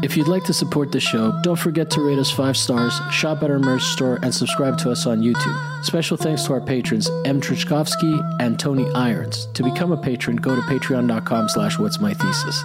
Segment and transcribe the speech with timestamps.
[0.00, 3.42] If you'd like to support the show, don't forget to rate us five stars, shop
[3.42, 5.84] at our merch store, and subscribe to us on YouTube.
[5.84, 7.40] Special thanks to our patrons M.
[7.40, 9.46] Trichkovsky and Tony Irons.
[9.54, 12.62] To become a patron, go to patreon.com slash what's my thesis.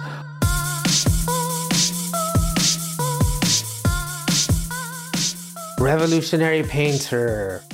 [5.80, 7.64] Revolutionary painter,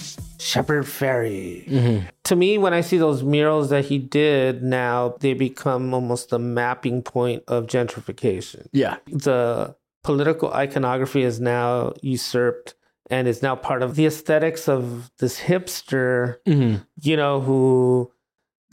[0.51, 1.69] Shepard Fairey.
[1.69, 2.07] Mm-hmm.
[2.25, 6.39] To me, when I see those murals that he did now, they become almost the
[6.39, 8.67] mapping point of gentrification.
[8.73, 8.97] Yeah.
[9.07, 12.75] The political iconography is now usurped
[13.11, 16.83] and is now part of the aesthetics of this hipster, mm-hmm.
[17.01, 18.11] you know, who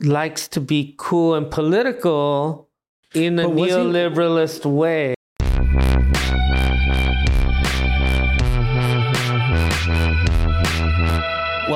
[0.00, 2.68] likes to be cool and political
[3.14, 5.14] in a was he- neoliberalist way.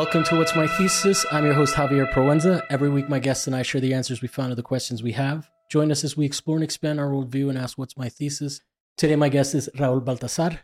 [0.03, 1.25] Welcome to What's My Thesis.
[1.31, 2.61] I'm your host, Javier Proenza.
[2.71, 5.13] Every week, my guests and I share the answers we found to the questions we
[5.13, 5.49] have.
[5.71, 8.61] Join us as we explore and expand our worldview and ask what's my thesis.
[8.97, 10.59] Today, my guest is Raúl Baltazar.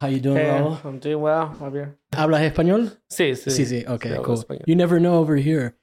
[0.00, 0.84] How you doing, Hey, Raúl?
[0.84, 1.94] I'm doing well, Javier.
[2.12, 2.98] ¿Hablas español?
[3.08, 3.50] Sí, sí.
[3.52, 3.86] Sí, sí.
[3.86, 4.34] Okay, Sí, cool.
[4.36, 4.64] español.
[4.66, 5.76] You never know over here.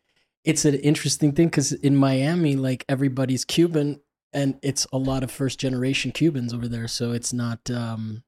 [0.43, 4.01] It's an interesting thing because in Miami, like everybody's Cuban,
[4.33, 6.89] and it's a lot of first generation Cubans over there.
[6.89, 7.71] So it's not.
[7.71, 8.23] um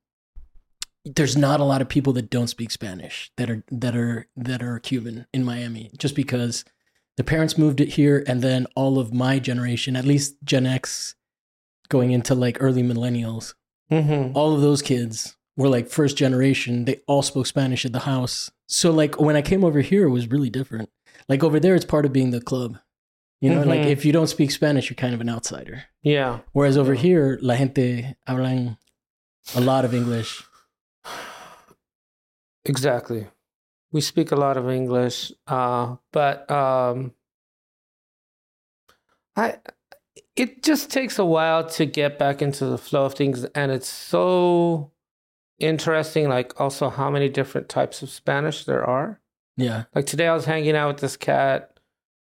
[1.05, 4.61] there's not a lot of people that don't speak Spanish that are that are that
[4.61, 6.63] are Cuban in Miami, just because
[7.17, 11.15] the parents moved it here, and then all of my generation, at least Gen X,
[11.89, 13.53] going into like early millennials,
[13.91, 14.37] Mm-hmm.
[14.37, 16.85] all of those kids were like first generation.
[16.85, 18.49] They all spoke Spanish at the house.
[18.67, 20.89] So like when I came over here, it was really different.
[21.27, 22.77] Like over there, it's part of being the club.
[23.41, 23.87] You know, like Mhm.
[23.91, 25.83] if you don't speak Spanish, you're kind of an outsider.
[26.03, 26.39] Yeah.
[26.53, 27.01] Whereas over Yeah.
[27.01, 28.77] here, la gente hablan
[29.55, 30.41] a lot of English.
[32.65, 33.27] Exactly.
[33.91, 37.13] We speak a lot of English, uh, but um,
[39.35, 39.57] I
[40.35, 43.89] it just takes a while to get back into the flow of things, and it's
[43.89, 44.91] so
[45.59, 46.29] interesting.
[46.29, 49.19] Like also how many different types of Spanish there are.
[49.57, 51.77] Yeah, Like today, I was hanging out with this cat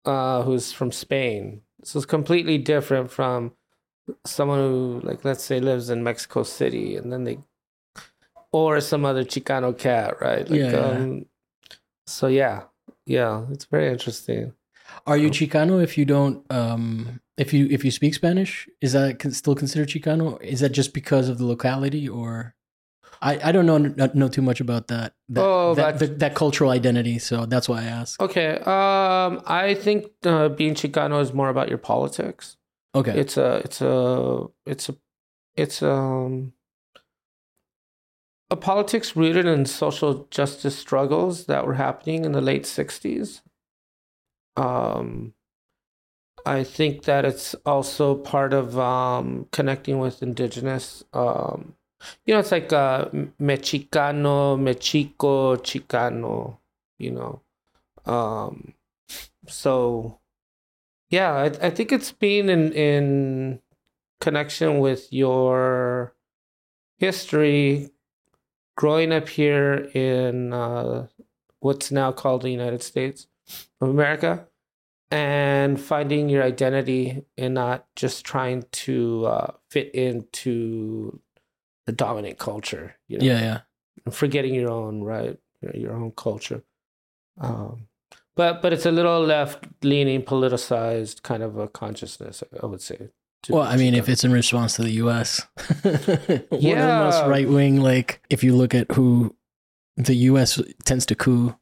[0.06, 1.62] uh, who's from Spain.
[1.84, 3.54] So it's completely different from
[4.26, 7.40] someone who, like, let's say, lives in Mexico City, and then they,
[8.56, 10.50] or some other Chicano cat, right?
[10.50, 10.90] Like, Yeah, yeah.
[10.90, 11.26] Um,
[12.08, 12.64] so yeah,
[13.06, 14.54] yeah, it's very interesting.
[15.06, 16.46] are you Chicano if you don't?
[16.50, 20.42] Um, if you if you speak Spanish, is that still considered Chicano?
[20.42, 22.56] Is that just because of the locality, or
[23.22, 26.36] I I don't know not know too much about that that Oh, that, that, that
[26.36, 27.20] cultural identity.
[27.20, 28.22] So that's why I ask.
[28.22, 32.56] Okay, um, I think uh, being Chicano is more about your politics.
[32.94, 34.96] Okay, it's a it's a it's a
[35.58, 36.54] it's um
[38.50, 43.42] a politics rooted in social justice struggles that were happening in the late 60s
[44.58, 45.34] um
[46.46, 51.76] i think that it's also part of um connecting with indigenous um
[52.26, 53.06] you know it's like uh
[53.40, 56.58] mexicano mexico chicano
[56.98, 57.42] you know.
[58.06, 58.74] Um
[59.48, 60.20] so
[61.10, 63.62] yeah, I, I think it's been in in
[64.22, 66.16] connection with your
[67.00, 67.92] history,
[68.76, 71.08] growing up here in uh,
[71.60, 73.28] what's now called the United States
[73.82, 74.48] of America,
[75.12, 81.20] and finding your identity and not just trying to uh, fit into
[81.86, 82.96] the dominant culture.
[83.08, 83.26] You know?
[83.26, 83.60] yeah, yeah.
[84.06, 86.64] and forgetting your own right, your, your own culture.
[87.40, 87.88] Um,
[88.36, 92.44] but but it's a little left leaning, politicized kind of a consciousness.
[92.62, 93.10] I would say.
[93.46, 95.46] To Well, I mean, if it's in response to the U.S.,
[95.84, 97.82] one of the most right wing.
[97.82, 99.36] Like, if you look at who
[99.98, 100.62] the U.S.
[100.84, 101.56] tends to coup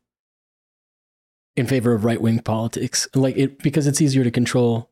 [1.56, 4.90] in favor of right wing politics, like it because it's easier to control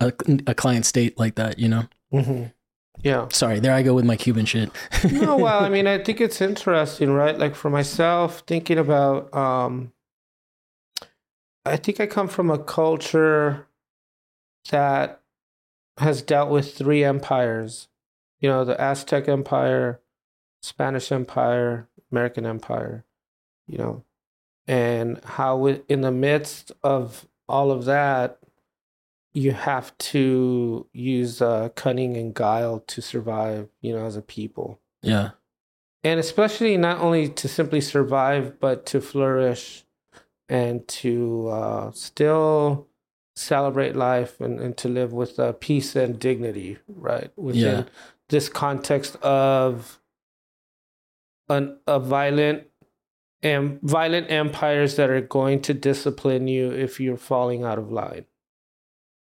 [0.00, 0.12] a,
[0.46, 1.58] a client state like that.
[1.58, 1.82] You know.
[2.12, 2.52] Mhm.
[3.02, 3.26] yeah.
[3.30, 4.70] Sorry, there I go with my Cuban shit.
[5.10, 7.36] no, well, I mean, I think it's interesting, right?
[7.36, 9.92] Like for myself, thinking about, um,
[11.64, 13.66] I think I come from a culture
[14.70, 15.20] that
[15.98, 17.88] has dealt with three empires.
[18.40, 20.00] You know, the Aztec Empire,
[20.62, 23.04] Spanish Empire, American Empire.
[23.66, 24.04] You know,
[24.66, 28.38] and how in the midst of all of that,
[29.32, 33.68] you have to use uh, cunning and guile to survive.
[33.80, 35.30] You know, as a people yeah,
[36.02, 39.84] and especially not only to simply survive but to flourish
[40.48, 42.88] and to uh, still
[43.36, 47.82] celebrate life and, and to live with uh, peace and dignity right within Yeah.
[48.30, 50.00] this context of
[51.48, 52.64] an, a violent
[53.42, 58.24] and violent empires that are going to discipline you if you're falling out of line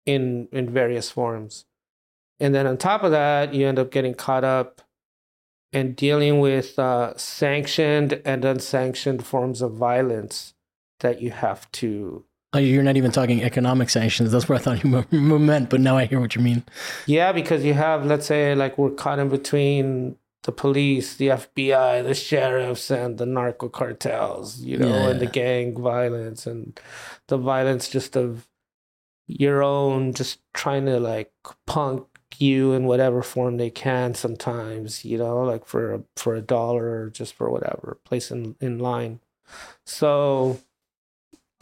[0.06, 1.66] in in various forms
[2.40, 4.82] and then on top of that you end up getting caught up
[5.72, 10.56] and dealing with uh, sanctioned and unsanctioned forms of violence
[11.02, 14.32] that you have to Oh, you're not even talking economic sanctions.
[14.32, 16.64] That's what I thought you meant, but now I hear what you mean.
[17.06, 22.04] Yeah, because you have, let's say, like we're caught in between the police, the FBI,
[22.04, 25.10] the sheriffs, and the narco cartels, you know, Yeah.
[25.10, 26.78] and the gang violence and
[27.28, 28.48] the violence just of
[29.28, 31.32] your own, just trying to like
[31.68, 32.06] punk
[32.38, 37.04] you in whatever form they can sometimes, you know, like for a, for a dollar
[37.04, 39.20] or just for whatever place in, in line.
[39.86, 40.60] So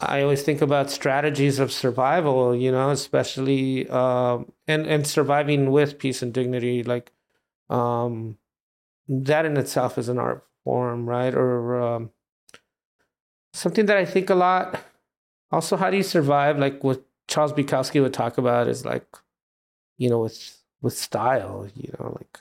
[0.00, 5.98] I always think about strategies of survival, you know, especially um, and and surviving with
[5.98, 6.82] peace and dignity.
[6.82, 7.12] Like
[7.68, 8.38] um,
[9.08, 11.34] that in itself is an art form, right?
[11.34, 12.10] Or um,
[13.52, 14.82] something that I think a lot.
[15.52, 16.58] Also, how do you survive?
[16.58, 19.06] Like what Charles Bukowski would talk about is like,
[19.98, 21.68] you know, with with style.
[21.74, 22.40] You know, like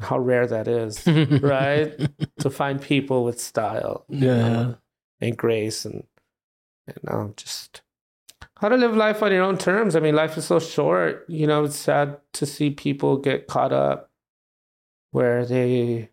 [0.00, 2.00] how rare that is, right?
[2.40, 4.38] to find people with style, you Yeah.
[4.38, 4.76] know,
[5.20, 6.04] and grace and
[6.86, 7.82] and um, just
[8.58, 9.96] how to live life on your own terms.
[9.96, 11.24] I mean, life is so short.
[11.28, 14.10] You know, it's sad to see people get caught up
[15.10, 16.10] where they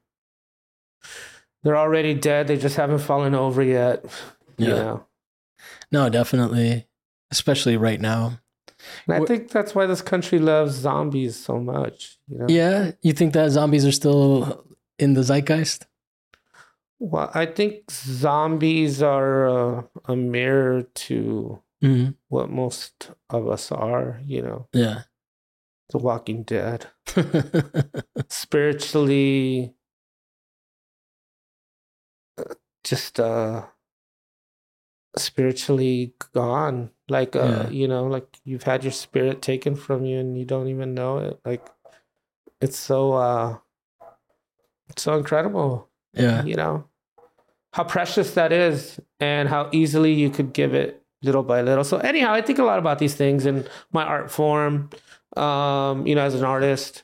[1.64, 2.48] they're already dead.
[2.48, 4.04] They just haven't fallen over yet.
[4.58, 4.74] You Yeah.
[4.76, 5.06] know,
[5.92, 6.88] No, definitely.
[7.32, 8.40] Especially right now.
[9.08, 12.18] and I Wh- think that's why this country loves zombies so much.
[12.28, 12.92] You know, Yeah.
[13.02, 14.66] You think that zombies are still
[14.98, 15.86] in the zeitgeist?
[17.02, 24.22] Well, I think zombies are a, a mirror to hmm what most of us are.
[24.24, 25.02] You know, Yeah.
[25.90, 26.86] The Walking Dead.
[28.30, 29.74] spiritually
[32.38, 32.54] uh,
[32.84, 33.66] just uh
[35.18, 37.70] spiritually gone like uh Yeah.
[37.70, 41.18] you know like you've had your spirit taken from you and you don't even know
[41.18, 41.68] it like
[42.62, 43.58] it's so uh
[44.88, 46.44] it's so incredible yeah.
[46.46, 46.86] you know
[47.74, 51.98] how precious that is and how easily you could give it little by little so
[52.00, 54.90] anyhow i think a lot about these things in my art form
[55.38, 57.04] um you know as an artist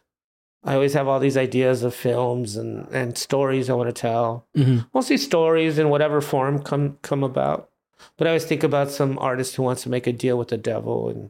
[0.64, 4.46] i always have all these ideas of films and and stories i want to tell
[4.56, 7.70] hmm mostly stories in whatever form come come about
[8.18, 10.58] but i always think about some artist who wants to make a deal with the
[10.58, 11.30] devil and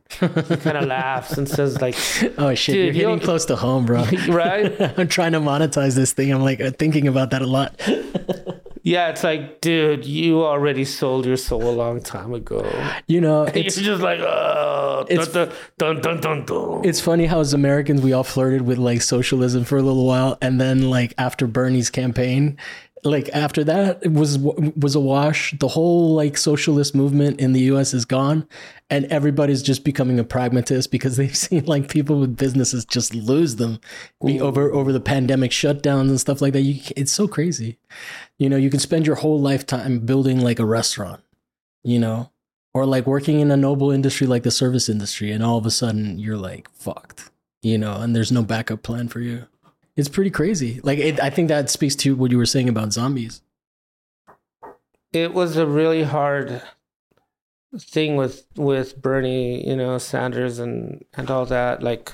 [0.49, 1.95] he kind of laughs and says like
[2.37, 4.03] oh shit, you're hitting you'll- close to home, bro.
[4.29, 6.31] right I'm trying to monetize this thing.
[6.33, 7.79] I'm like thinking about that a lot.
[8.87, 12.63] Yeah it's like dude you already sold your soul a long time ago
[13.07, 16.81] you know, it's just like, oh, it's- dun, dun, dun, dun, dun.
[16.83, 20.37] it's funny how as Americans we all flirted with like socialism for a little while,
[20.41, 22.57] and then like after Bernie's campaign,
[23.03, 25.53] like after that it was was a wash.
[25.59, 27.93] The whole like socialist movement in the U.S.
[27.93, 28.47] is gone,
[28.89, 33.57] and everybody's just becoming a pragmatist because they've seen like people with businesses just lose
[33.57, 33.79] them
[34.25, 36.61] be over over the pandemic shutdowns and stuff like that.
[36.61, 37.77] You, it's so crazy.
[38.37, 41.21] You know, you can spend your whole lifetime building like a restaurant.
[41.83, 42.31] You know,
[42.77, 45.71] or like working in a noble industry like the service industry and all of a
[45.71, 47.31] sudden you're like fucked
[47.63, 49.47] you know and there's no backup plan for you
[49.97, 52.93] it's pretty crazy like it, i think that speaks to what you were saying about
[52.93, 53.41] zombies
[55.11, 56.61] it was a really hard
[57.79, 61.83] thing with with Bernie, you know, Sanders and and all that.
[61.83, 62.13] Like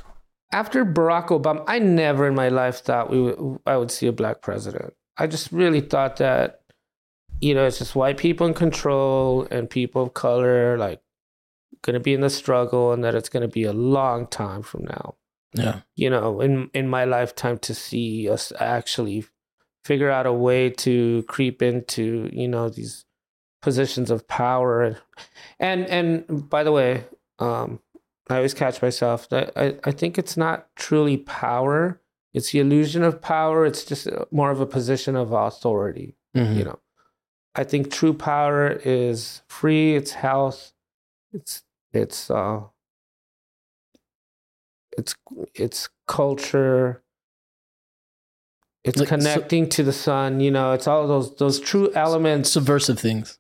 [0.51, 4.12] after Barack Obama, I never in my life thought we would, I would see a
[4.12, 4.94] black president.
[5.18, 6.61] I just really thought that
[7.42, 11.02] you know, it's just white people in control and people of color like
[11.81, 14.61] going to be in the struggle and that it's going to be a long time
[14.61, 15.16] from now.
[15.54, 19.26] Yeah you know, in in my lifetime to see us actually
[19.86, 23.06] figure out a way to creep into, you know, these
[23.62, 24.98] positions of power and
[25.60, 27.06] and and by the way,
[27.40, 27.80] um
[28.30, 32.00] I always catch myself that I, I think it's not truly power.
[32.33, 33.66] It's the illusion of power.
[33.66, 36.56] It's just more of a position of authority Mhm.
[36.57, 36.80] you know
[37.54, 40.74] i think true power is free it's health
[41.31, 42.62] it's it's uh
[44.97, 45.16] it's
[45.56, 47.02] it's culture.
[48.83, 52.50] It's Like, so- connecting to the sun you know it's all those those true elements.
[52.52, 53.40] subversive things.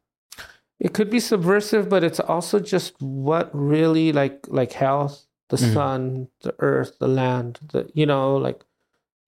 [0.79, 5.73] It could be subversive but it's also just what really like like health the Mhm.
[5.73, 8.63] sun the earth the land the you know like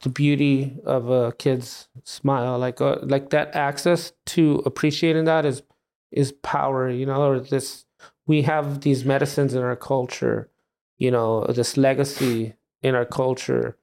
[0.01, 5.63] the beauty of a kid's smile like uh, like that access to appreciating that is
[6.11, 7.85] is power you know or this
[8.25, 10.49] we have these medicines in our culture
[10.97, 13.77] you know this legacy in our culture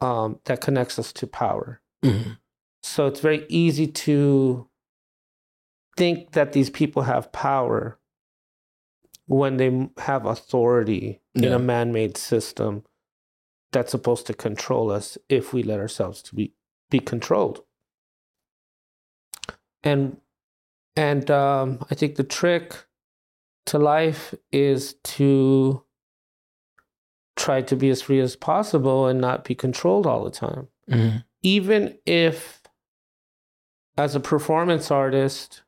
[0.00, 2.38] um that connects us to power Mhm.
[2.82, 4.68] so it's very easy to
[5.96, 7.98] think that these people have power
[9.26, 12.84] when they have authority in a man-made system
[13.72, 16.54] that's supposed to control us if we let ourselves to be
[16.90, 17.62] be controlled.
[19.82, 20.20] And
[20.96, 22.86] and um, I think the trick
[23.66, 25.84] to life is to
[27.38, 30.68] try to be as free as possible and not be controlled all the time.
[30.90, 31.24] Mhm.
[31.42, 32.60] Even if,
[33.96, 35.62] as a performance artist,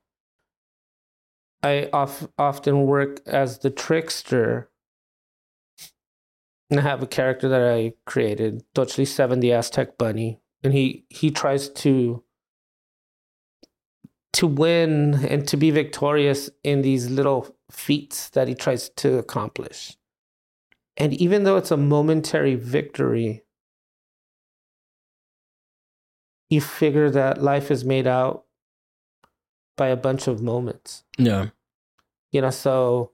[1.62, 4.70] I of, often work as the trickster.
[6.70, 11.04] And I have a character that I created, Tochtli Seven, the Aztec Bunny, and he
[11.08, 12.22] he tries to
[14.32, 19.96] to win and to be victorious in these little feats that he tries to accomplish.
[21.00, 23.42] And even though it's a momentary victory,
[26.50, 28.44] you figure that life is made out
[29.78, 31.04] by a bunch of moments.
[31.16, 31.46] Yeah.
[32.32, 33.12] You know, so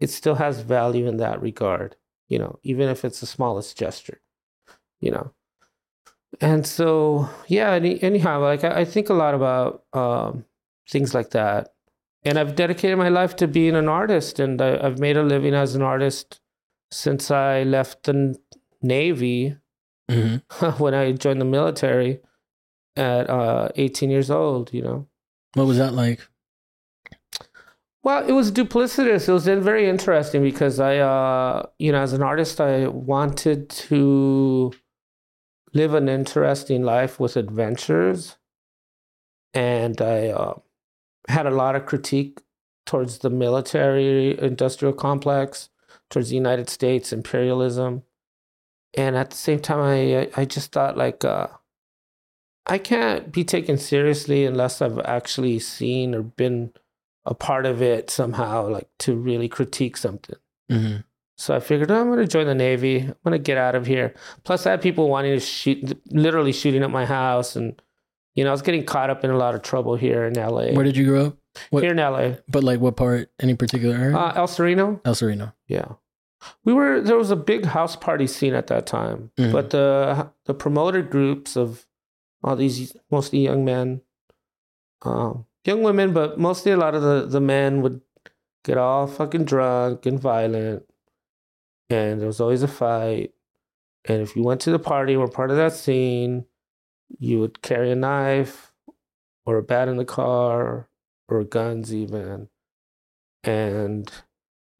[0.00, 4.22] it still has value in that regard, you know, even if it's the smallest gesture,
[4.98, 5.32] you know.
[6.40, 10.46] And so, yeah, any, anyhow, like I, I think a lot about um,
[10.88, 11.74] things like that.
[12.24, 15.52] And I've dedicated my life to being an artist, and I, I've made a living
[15.52, 16.40] as an artist
[16.90, 18.38] since I left the
[18.82, 19.56] Navy
[20.10, 20.36] hmm
[20.78, 22.20] when I joined the military
[22.96, 25.06] at uh, 18 years old, you know.
[25.54, 26.20] What was that like?
[28.02, 29.28] Well, it was duplicitous.
[29.28, 34.72] It was very interesting because I, uh, you know, as an artist, I wanted to
[35.74, 38.36] live an interesting life with adventures,
[39.52, 40.54] and I uh,
[41.28, 42.40] had a lot of critique
[42.84, 45.70] towards the military industrial complex,
[46.10, 48.02] towards the United States imperialism,
[48.94, 51.24] and at the same time, I I just thought like.
[51.24, 51.48] Uh,
[52.68, 56.72] I can't be taken seriously unless I've actually seen or been
[57.24, 60.36] a part of it somehow, like to really critique something.
[60.68, 60.96] hmm
[61.36, 63.00] So I figured, oh, I'm going to join the Navy.
[63.02, 64.14] I'm going to get out of here.
[64.44, 67.54] Plus, I had people wanting to shoot, literally shooting up my house.
[67.54, 67.80] And,
[68.34, 70.72] you know, I was getting caught up in a lot of trouble here in LA.
[70.72, 71.36] Where did you grow up?
[71.70, 72.36] What- here in LA.
[72.48, 73.30] But like what part?
[73.40, 74.16] Any particular area?
[74.16, 75.00] Uh, El Sereno.
[75.04, 75.52] El Sereno.
[75.66, 75.92] Yeah.
[76.64, 79.30] We were, there was a big house party scene at that time.
[79.38, 79.52] Mhm.
[79.52, 81.86] But the, the promoter groups of
[82.44, 84.02] all these mostly young men,
[85.02, 88.00] um, young women, but mostly a lot of the, the men would
[88.64, 90.84] get all fucking drunk and violent.
[91.90, 93.32] And there was always a fight.
[94.04, 96.44] And if you went to the party were part of that scene,
[97.18, 98.72] you would carry a knife
[99.44, 100.88] or a bat in the car
[101.28, 102.48] or guns, even.
[103.44, 104.10] And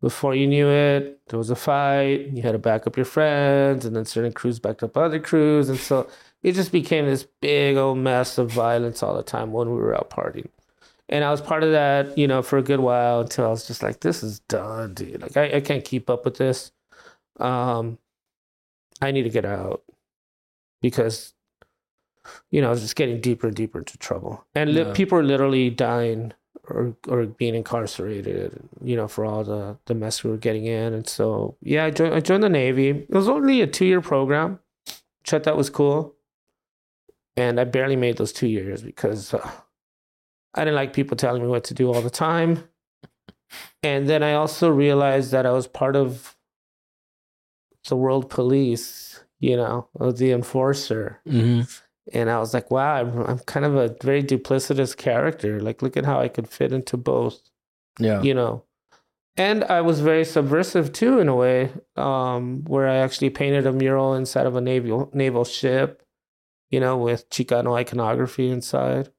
[0.01, 2.29] before you knew it, there was a fight.
[2.33, 5.69] You had to back up your friends, and then certain crews backed up other crews.
[5.69, 6.09] And so
[6.43, 9.95] it just became this big old mess of violence all the time when we were
[9.95, 10.49] out partying.
[11.09, 13.67] And I was part of that, you know, for a good while until I was
[13.67, 15.23] just like, this is done, dude.
[15.23, 16.73] Like, I, I can't keep up with this.
[17.39, 17.99] Um,
[19.01, 19.85] I need to get out
[20.83, 21.33] because,
[22.51, 24.45] you know, I was just getting deeper and deeper into trouble.
[24.55, 24.93] And li- Yeah.
[24.93, 26.33] people are literally dying
[26.69, 30.95] or, or being incarcerated, you know, for all the, the mess we were getting in.
[30.95, 32.89] And so, yeah, I joined, I joined the Navy.
[32.91, 34.59] It was only a two year program,
[35.21, 36.15] which I thought was cool.
[37.37, 39.51] And I barely made those two years because uh,
[40.55, 42.65] I didn't like people telling me what to do all the time.
[43.83, 46.35] And then I also realized that I was part of
[47.89, 51.21] the world police, you know, of the enforcer.
[51.25, 51.61] hmm
[52.13, 55.61] And I was like, wow, I'm, I'm kind of a very duplicitous character.
[55.61, 57.41] Like, look at how I could fit into both
[57.99, 58.23] Yeah.
[58.23, 58.63] you know?
[59.39, 63.73] And i was very subversive too in a way um where i actually painted a
[63.73, 66.03] mural inside of a naval naval ship
[66.71, 69.11] you know with chicano iconography inside.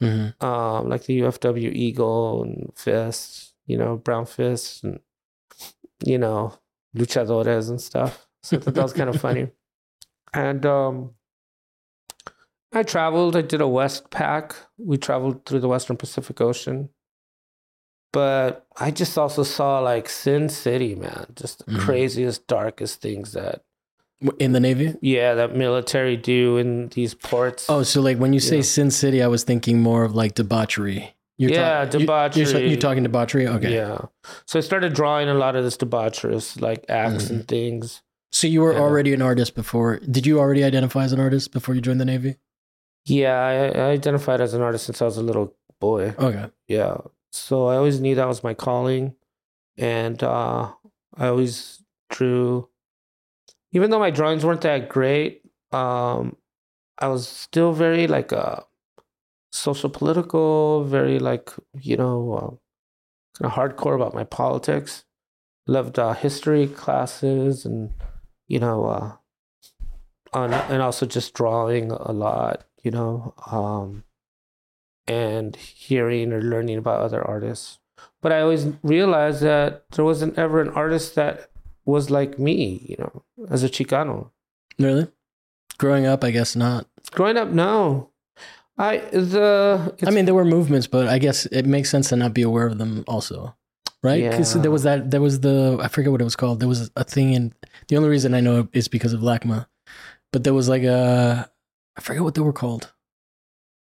[0.00, 5.00] Hmm um like the ufw eagle and fists you know brown fists and
[6.06, 6.54] you know
[6.96, 8.26] luchadores and stuff.
[8.42, 9.48] So I thought that was kind of funny.
[10.32, 11.10] And um
[12.72, 16.88] i traveled i did a WestPac we traveled through the western pacific ocean
[18.12, 21.78] but I just also saw like Sin City, man, just the Mhm.
[21.78, 23.62] craziest, darkest things that
[24.40, 24.96] In the Navy?
[25.00, 27.66] yeah, that military do in these ports.
[27.68, 28.62] Oh, so like when you say Yeah.
[28.62, 31.14] Sin City, I was thinking more of like debauchery.
[31.38, 32.68] You're Yeah, talk- you- You're, debauchery.
[32.68, 33.46] you're talking debauchery?
[33.46, 33.72] Okay.
[33.74, 33.98] yeah.
[34.44, 37.30] So I started drawing a lot of this debaucherous like acts Mhm.
[37.30, 38.02] and things.
[38.32, 38.80] So you were Yeah.
[38.80, 40.00] already an artist before.
[40.00, 42.38] Did you already identify as an artist before you joined the Navy?
[43.04, 46.14] Yeah, I, I identified as an artist since I was a little boy.
[46.18, 46.46] Okay.
[46.68, 46.98] Yeah.
[47.32, 49.14] So I always knew that was my calling.
[49.76, 50.72] And uh,
[51.16, 52.68] I always drew,
[53.72, 55.42] even though my drawings weren't that great,
[55.72, 56.36] um,
[56.98, 58.60] I was still very like uh,
[59.52, 62.50] social political, very like, you know, uh,
[63.38, 65.04] kind of hardcore about my politics.
[65.66, 67.92] Loved uh, history classes and,
[68.48, 69.12] you know, uh,
[70.32, 72.66] on, and also just drawing a lot.
[72.82, 74.04] You know, um,
[75.06, 77.78] and hearing or learning about other artists.
[78.22, 81.50] But I always realized that there wasn't ever an artist that
[81.84, 84.30] was like me, you know, as a Chicano.
[84.78, 85.08] Really?
[85.78, 86.86] Growing up, I guess not.
[87.12, 88.10] Growing up, no.
[88.78, 92.32] I the I mean, there were movements, but I guess it makes sense to not
[92.32, 93.54] be aware of them also,
[94.02, 94.30] right?
[94.30, 94.62] Because Yeah.
[94.62, 96.60] there was that, there was the, I forget what it was called.
[96.60, 97.52] There was a thing in,
[97.88, 99.66] the only reason I know is because of LACMA,
[100.32, 101.50] but there was like a,
[101.96, 102.92] I forget what they were called.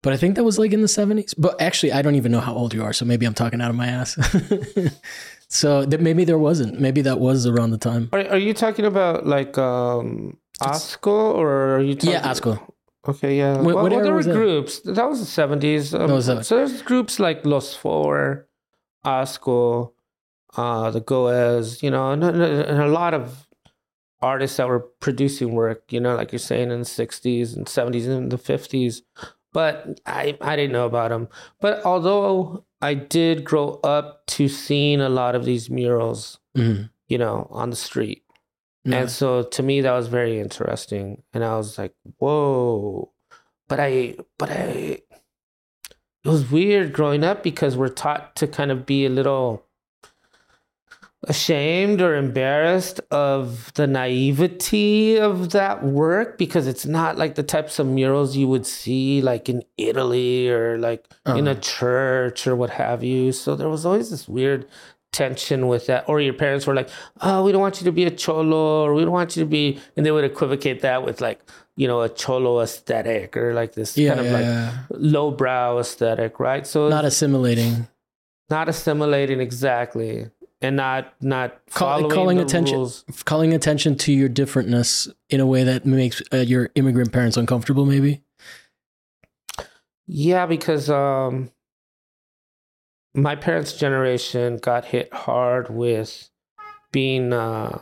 [0.03, 1.35] But I think that was like in the 70s.
[1.37, 2.91] But actually, I don't even know how old you are.
[2.93, 4.17] So maybe I'm talking out of my ass.
[5.47, 6.79] so that maybe there wasn't.
[6.79, 8.09] Maybe that was around the time.
[8.11, 12.59] Are, are you talking about like um Asco or are you talking Yeah, Asco.
[13.07, 13.57] Okay, yeah.
[13.57, 14.33] What- well, what well, there were that?
[14.33, 14.79] groups.
[14.81, 15.93] That was the seventies.
[15.93, 18.47] Um, was so there's groups like Los Four,
[19.05, 19.91] Asco,
[20.55, 23.47] uh, the Goes, you know, and- and a lot of
[24.21, 25.91] artists that were producing work.
[25.91, 29.01] You know, like you're saying in the '60s and '70s and the '50s.
[29.53, 31.27] But I I didn't know about them.
[31.59, 36.89] But although I did grow up to seeing a lot of these murals, Mhm.
[37.09, 38.23] you know, on the street.
[38.83, 41.21] And so to me that was very interesting.
[41.33, 43.11] And I was like, whoa.
[43.69, 45.01] But I but I
[46.23, 49.65] it was weird growing up because we're taught to kind of be a little
[51.27, 57.77] ashamed or embarrassed of the naivety of that work because it's not like the types
[57.77, 61.59] of murals you would see like in Italy or like in a Uh-huh.
[61.61, 63.31] church or what have you.
[63.31, 64.65] So there was always this weird
[65.11, 66.05] tension with that.
[66.09, 66.89] Or your parents were like,
[67.21, 69.49] oh, we don't want you to be a cholo or we don't want you to
[69.49, 71.39] be, and they would equivocate that with like,
[71.75, 76.39] you know, a cholo aesthetic or like this yeah, kind of yeah, like lowbrow aesthetic,
[76.39, 76.65] right?
[76.65, 77.87] So not assimilating.
[78.49, 80.29] not assimilating exactly
[80.61, 83.03] and not not Call- following calling the attention- rules.
[83.25, 87.85] calling attention to your differentness in a way that makes uh, your immigrant parents uncomfortable
[87.85, 88.23] maybe
[90.07, 91.51] Yeah, because um
[93.13, 96.29] my parents' generation got hit hard with
[96.91, 97.79] being uh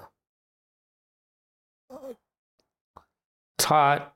[3.57, 4.13] taught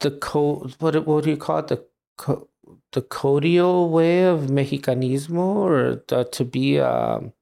[0.00, 1.86] the code what do- what do you call it the
[2.18, 2.48] co-
[2.92, 7.32] the codial way of mexicanismo or the, to be um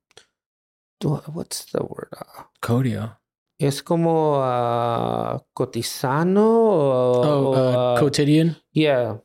[1.01, 3.17] do- what's the word uh, codio
[3.61, 9.17] es como uh, cotizano o, oh uh, uh, quotidian yeah.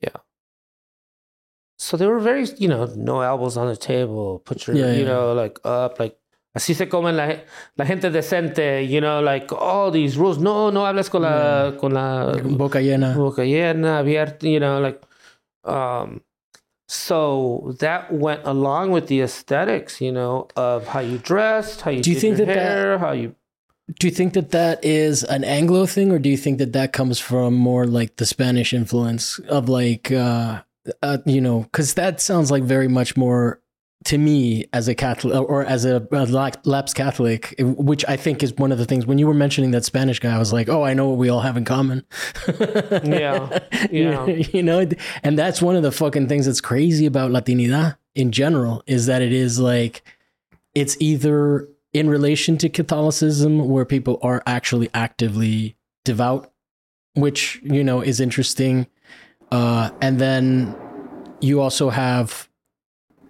[0.00, 0.20] Yeah.
[1.78, 4.98] So they were very, you know, no elbows on the table, put your, Yeah, you
[5.00, 5.04] yeah.
[5.04, 6.16] know, like up, like,
[6.54, 7.36] así se comen la,
[7.76, 10.38] la gente decente, you know, like all these rules.
[10.38, 15.00] No, no hables con la, con la boca llena boca llena, abierta, you know, like,
[15.64, 16.20] um,
[16.88, 22.02] so that went along with the aesthetics, you know, of how you dressed, how you
[22.02, 23.34] Do you did think your that that- hair, how you
[23.98, 26.92] do you think that that is an anglo thing or do you think that that
[26.92, 30.62] comes from more like the spanish influence of like uh,
[31.02, 33.60] uh you know because that sounds like very much more
[34.04, 36.26] to me as a catholic or as a, a
[36.64, 39.84] lapsed catholic which i think is one of the things when you were mentioning that
[39.84, 42.04] spanish guy i was like oh i know what we all have in common
[43.04, 43.58] Yeah,
[43.90, 44.26] yeah.
[44.26, 44.88] you know
[45.22, 49.22] and that's one of the fucking things that's crazy about latinidad in general is that
[49.22, 50.02] it is like
[50.74, 56.50] it's either in relation to catholicism where people are actually actively devout
[57.14, 58.86] which you know is interesting
[59.50, 60.74] uh and then
[61.40, 62.48] you also have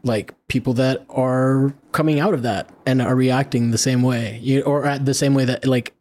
[0.05, 4.63] like people that are coming out of that and are reacting the same way you,
[4.63, 5.95] or at the same way that like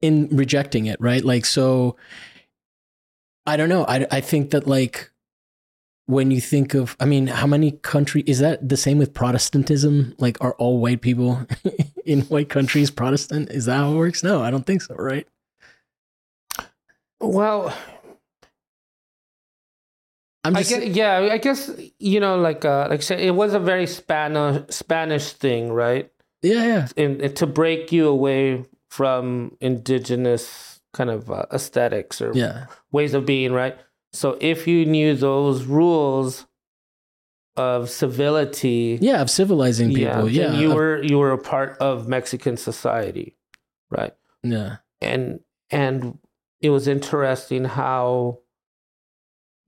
[0.00, 1.24] in rejecting it right?
[1.24, 1.96] Like so
[3.46, 3.84] i don't know.
[3.84, 5.10] I, I think that like
[6.06, 10.14] when you think of i mean how many country is that the same with protestantism?
[10.18, 11.46] Like are all white people
[12.04, 13.50] in white countries protestant?
[13.50, 14.22] Is that how it works?
[14.22, 15.26] No i don't think so right?
[17.20, 17.76] Well,
[20.44, 23.52] i'm I guess, yeah, I guess you know, like uh, like I said, it was
[23.54, 26.10] a very Spanish Spanish thing, right?
[26.42, 32.32] yeah yeah And, and to break you away from indigenous kind of uh, aesthetics or
[32.34, 33.76] yeah ways of being, right?
[34.12, 36.46] So if you knew those rules
[37.56, 41.76] of civility, yeah of civilizing people then yeah you of- were you were a part
[41.78, 43.36] of Mexican society,
[43.90, 44.14] right?
[44.42, 46.18] yeah and and
[46.62, 48.38] it was interesting how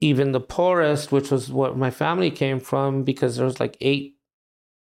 [0.02, 4.16] even the poorest which was what my family came from because there was like eight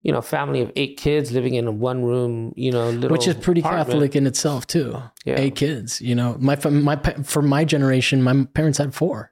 [0.01, 3.27] you know family of eight kids living in a one room you know little which
[3.27, 3.87] is pretty apartment.
[3.89, 4.95] catholic in itself too.
[5.25, 5.39] Yeah.
[5.39, 6.37] Eight kids you know.
[6.39, 9.31] My my for my generation my parents had four.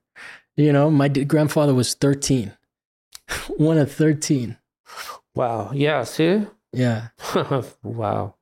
[0.58, 2.52] You know my grandfather was 13
[3.58, 4.58] one of 13
[5.36, 5.71] wow.
[5.73, 6.45] Yeah see?
[6.73, 7.08] Yeah.
[7.84, 8.36] Wow.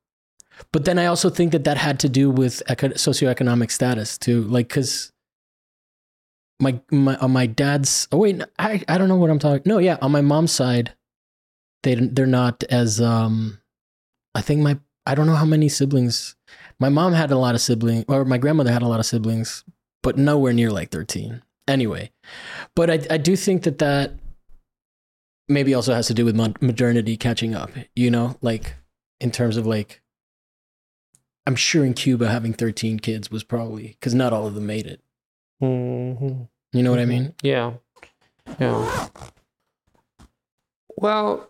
[0.71, 4.43] But then I also think that that had to do with eco- socioeconomic status too,
[4.43, 5.11] like because
[6.59, 9.77] my my on my dad's oh wait I I don't know what I'm talking no
[9.77, 10.93] yeah on my mom's side
[11.83, 13.59] they they're not as um
[14.33, 16.35] I think my I don't know how many siblings
[16.79, 19.63] my mom had a lot of siblings or my grandmother had a lot of siblings
[20.01, 22.11] but nowhere near like 13 anyway
[22.75, 24.13] but I I do think that that
[25.47, 28.75] maybe also has to do with modernity catching up you know like
[29.19, 30.01] in terms of like
[31.45, 34.87] I'm sure in Cuba having 13 kids was probably because not all of them made
[34.87, 35.01] it.
[35.61, 36.43] Mm-hmm.
[36.73, 37.33] You know what I mean?
[37.41, 37.73] Yeah.
[38.59, 39.07] Yeah.
[40.97, 41.49] Well,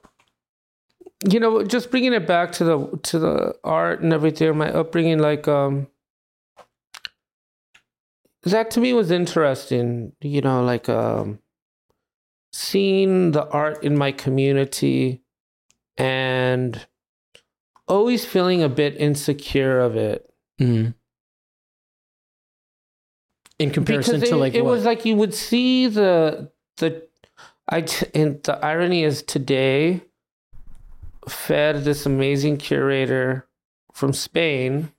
[1.27, 5.19] you know, just bringing it back to the to the art and everything, my upbringing,
[5.19, 5.87] like um,
[8.43, 10.13] that to me was interesting.
[10.21, 11.39] You know, like um,
[12.53, 15.23] seeing the art in my community
[15.97, 16.85] and
[17.87, 20.29] always feeling a bit insecure of it.
[20.59, 20.93] Mm.
[23.59, 24.71] In comparison because to it, like it what?
[24.71, 27.07] was like you would see the the
[27.69, 30.01] I t- and the irony is today
[31.27, 33.47] fed this amazing curator
[33.93, 34.91] from Spain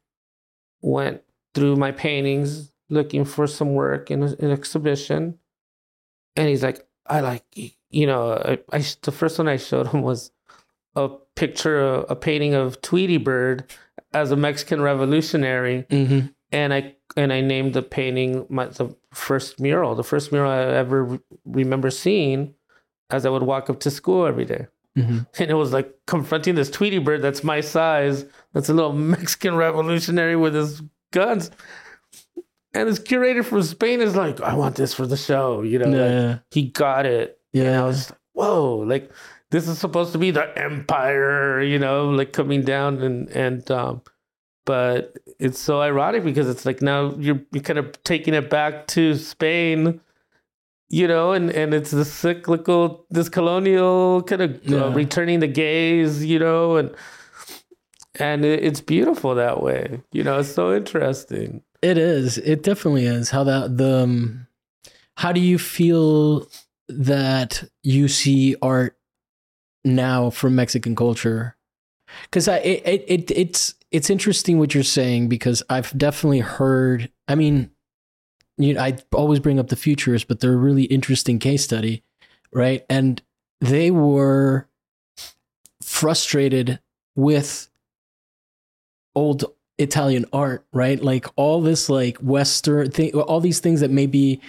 [0.80, 1.22] went
[1.54, 5.38] through my paintings looking for some work in a- an exhibition
[6.34, 7.44] and he's like I like
[7.90, 10.30] you know I, I the first one I showed him was
[10.94, 13.64] a picture a painting of Tweety Bird
[14.12, 16.32] as a Mexican revolutionary Mhm.
[16.52, 20.58] And I and I named the painting my the first mural, the first mural I
[20.60, 22.54] ever re- remember seeing
[23.10, 24.66] as I would walk up to school every day.
[24.96, 25.26] Mhm.
[25.38, 29.54] And it was like confronting this Tweety bird that's my size, that's a little Mexican
[29.56, 30.82] revolutionary with his
[31.12, 31.50] guns.
[32.74, 35.86] And this curator from Spain is like, I want this for the show, you know.
[35.86, 36.38] like, Yeah.
[36.50, 37.38] he got it.
[37.54, 37.84] And I Yeah.
[37.86, 39.10] was like, whoa, like
[39.50, 44.02] this is supposed to be the empire, you know, like coming down and and um
[44.66, 48.86] but it's so ironic because it's like now you're you're kind of taking it back
[48.88, 50.00] to Spain,
[50.90, 54.84] you know, and and it's the cyclical, this colonial kind of Yeah.
[54.84, 56.90] uh, returning the gaze, you know, and
[58.18, 60.38] and it, it's beautiful that way, you know.
[60.40, 61.62] It's so interesting.
[61.82, 62.38] It is.
[62.38, 63.30] It definitely is.
[63.30, 64.46] How that the um,
[65.16, 66.46] how do you feel
[66.88, 68.96] that you see art
[69.84, 71.56] now from Mexican culture?
[72.24, 77.10] Because I it, it, it it's it's interesting what you're saying because I've definitely heard.
[77.28, 77.70] I mean,
[78.58, 82.02] you know, I always bring up the futurists, but they're a really interesting case study,
[82.52, 82.84] right?
[82.88, 83.22] And
[83.60, 84.68] they were
[85.82, 86.80] frustrated
[87.14, 87.68] with
[89.14, 89.44] old
[89.78, 91.02] Italian art, right?
[91.02, 94.40] Like all this like Western thing, all these things that maybe,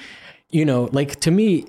[0.50, 1.65] you know, like to me,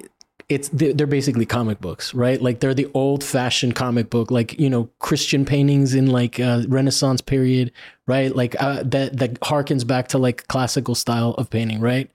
[0.48, 2.40] it's they're basically comic books, right?
[2.40, 6.62] Like they're the old fashioned comic book, like you know Christian paintings in like uh,
[6.68, 7.70] Renaissance period,
[8.06, 8.34] right?
[8.34, 12.10] Like uh, that that harkens back to like classical style of painting, right?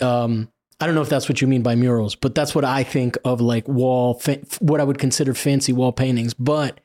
[0.00, 0.48] Um,
[0.80, 3.16] I don't know if that's what you mean by murals, but that's what I think
[3.24, 6.80] of like wall, fa- what I would consider fancy wall paintings, but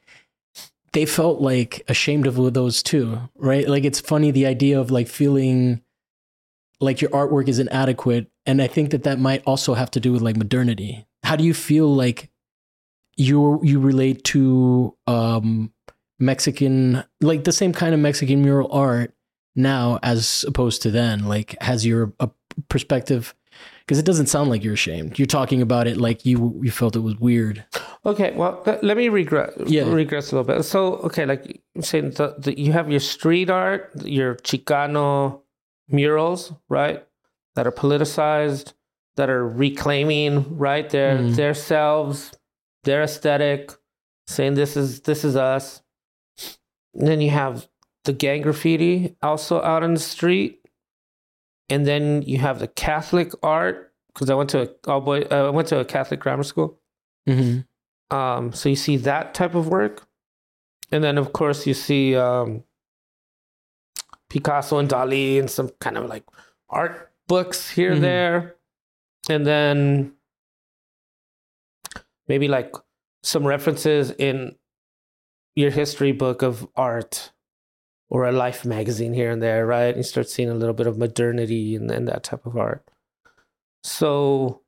[0.93, 3.67] they felt like ashamed of those too, right?
[3.67, 5.81] Like it's funny the idea of like feeling
[6.79, 10.11] like your artwork is inadequate, and I think that that might also have to do
[10.13, 11.05] with like modernity.
[11.23, 12.29] How do you feel like
[13.15, 15.71] you you relate to um
[16.19, 19.13] Mexican like the same kind of Mexican mural art
[19.55, 21.25] now as opposed to then?
[21.27, 22.29] Like has your a
[22.69, 23.35] perspective
[23.85, 25.17] because it doesn't sound like you're ashamed.
[25.19, 27.65] You're talking about it like you you felt it was weird.
[28.05, 29.83] Okay, well, let, let me regress, Yeah.
[29.91, 30.63] regress a little bit.
[30.63, 35.41] So, okay, like I'm saying, the, the, you have your street art, your Chicano
[35.89, 37.05] murals, right?
[37.57, 38.73] That are politicized,
[39.15, 41.35] that are reclaiming, right, their Mm.
[41.35, 42.31] their selves,
[42.83, 43.71] their aesthetic,
[44.27, 45.81] saying this is this is us.
[46.93, 47.67] And then you have
[48.03, 50.61] the gang graffiti also out on the street,
[51.67, 55.47] and then you have the Catholic art because I went to a all boy, uh,
[55.47, 56.79] I went to a Catholic grammar school.
[57.27, 58.15] Mm-hmm.
[58.15, 60.07] Um, so you see that type of work,
[60.91, 62.63] and then of course you see um,
[64.29, 66.23] Picasso and Dali and some kind of like
[66.69, 67.95] art books here Mhm.
[67.95, 68.55] and there,
[69.29, 70.13] and then
[72.27, 72.73] maybe like
[73.23, 74.55] some references in
[75.55, 77.31] your history book of art
[78.09, 79.95] or a life magazine here and there, right?
[79.97, 82.87] You start seeing a little bit of modernity and, and that type of art.
[83.83, 84.61] So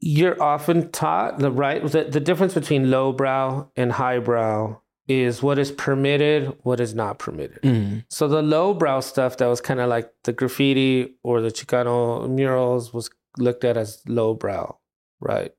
[0.00, 5.72] you're often taught the right the, the difference between lowbrow and highbrow is what is
[5.72, 7.62] permitted, what is not permitted.
[7.62, 8.04] Mm.
[8.10, 12.92] So the lowbrow stuff that was kind of like the graffiti or the Chicano murals
[12.92, 14.78] was looked at as lowbrow,
[15.20, 15.52] right?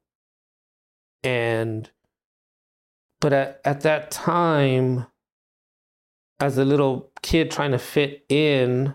[1.24, 1.90] And
[3.20, 5.08] but at, at that time,
[6.40, 8.94] as a little kid trying to fit in,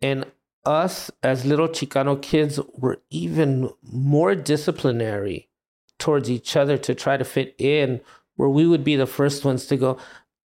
[0.00, 0.24] and
[0.64, 5.48] us as little Chicano kids were even more disciplinary
[5.98, 8.00] towards each other to try to fit in,
[8.40, 9.98] where we would be the first ones to go,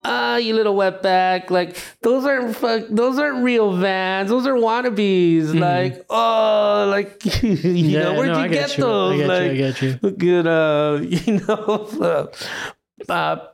[0.04, 5.46] ah, you little wetback, like those aren't fuck, those aren't real vans, those are wannabes.
[5.48, 5.60] Mhm.
[5.62, 7.10] Like, oh, like
[7.44, 8.84] you know, where'd no, you I get you.
[8.84, 9.14] those?
[9.14, 9.50] I get like, you.
[9.50, 10.00] I get you.
[10.02, 13.48] Look at uh, you know, uh, uh,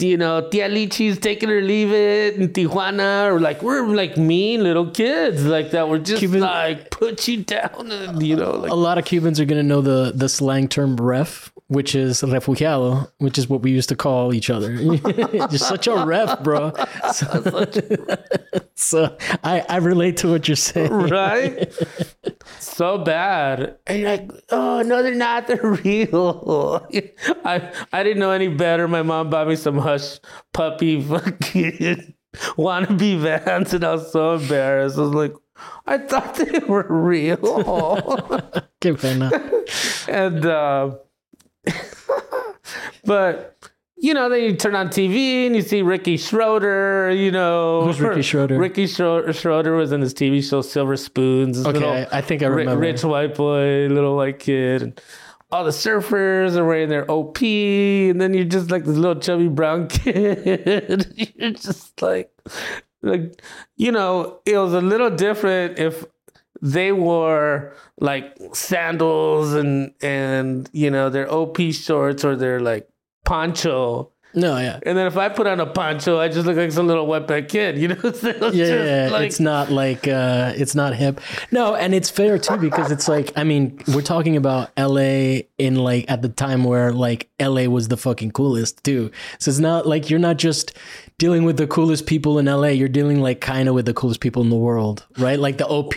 [0.00, 4.62] you know, Tia Lichi's taking or leave it in Tijuana, or like we're like mean
[4.64, 5.88] little kids like that.
[5.88, 9.38] We're just Cuban- like put you down, and you know, like a lot of Cubans
[9.38, 13.70] are to know the the slang term ref, which is refugiado, which is what we
[13.70, 14.72] used to call each other.
[15.32, 16.72] You're such a ref, bro.
[17.12, 17.66] So,
[18.74, 20.90] so I, I relate to what you're saying.
[20.90, 21.72] right?
[22.58, 23.76] so bad.
[23.86, 25.46] And you're like, oh no, they're not.
[25.46, 26.86] They're real.
[27.44, 28.88] I I didn't know any better.
[28.88, 30.18] My mom bought me some hush
[30.52, 32.14] puppy fucking
[32.56, 34.98] wannabe vans, and I was so embarrassed.
[34.98, 35.34] I was like,
[35.86, 37.36] I thought they were real.
[38.80, 39.30] Qué pena.
[40.08, 40.96] and uh,
[43.04, 43.56] but
[43.96, 47.10] you know, then you turn on TV and you see Ricky Schroder.
[47.10, 48.58] You know, Who's Ricky Schroder?
[48.58, 51.60] Ricky Schro- Schroder was in his TV show Silver Spoons.
[51.64, 52.80] Okay, little I, I think I remember.
[52.80, 55.00] rich white boy, little white kid, and
[55.50, 59.48] all the surfers are wearing their OP, and then you're just like this little chubby
[59.48, 61.32] brown kid.
[61.36, 62.30] you're just like,
[63.02, 63.40] like
[63.76, 66.04] you know, it was a little different if
[66.64, 72.88] they wore like sandals and and you know their OP shorts or their like
[73.24, 74.10] poncho.
[74.36, 74.80] No, yeah.
[74.84, 77.48] And then if I put on a poncho, I just look like some little wetback
[77.48, 77.94] kid, you know?
[78.12, 79.08] So it's Yeah, yeah.
[79.12, 81.20] like- it's not like uh it's not hip.
[81.52, 85.76] No, and it's fair too because it's like I mean, we're talking about LA in
[85.76, 89.12] like at the time where like LA was the fucking coolest too.
[89.38, 90.72] So it's not like you're not just
[91.18, 94.20] dealing with the coolest people in LA, you're dealing like kind of with the coolest
[94.20, 95.38] people in the world, right?
[95.38, 95.94] Like the OP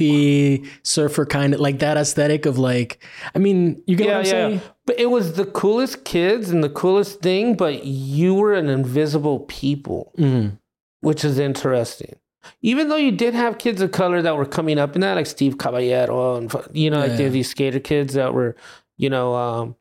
[0.84, 3.03] surfer kind of like that aesthetic of like
[3.36, 4.62] I mean, you get what I'm saying?
[4.86, 9.39] But it was the coolest kids and the coolest thing, but you were an invisible
[9.41, 10.60] people, Mhm.
[11.01, 12.15] which is interesting.
[12.62, 15.25] Even though you did have kids of color that were coming up in that, like
[15.25, 17.27] Steve Caballero and you know, like Yeah.
[17.30, 18.56] these skater kids that were,
[18.97, 19.75] you know, um,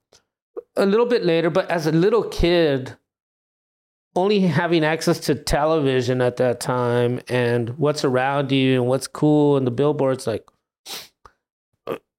[0.76, 1.50] a little bit later.
[1.50, 2.96] But as a little kid,
[4.16, 9.56] only having access to television at that time and what's around you and what's cool
[9.56, 10.48] and the billboards, like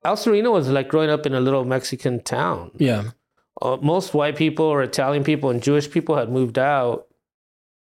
[0.06, 2.72] El Sereno was like growing up in a little Mexican town.
[2.78, 3.12] Yeah.
[3.62, 7.08] Uh, most white people or Italian people and Jewish people had moved out,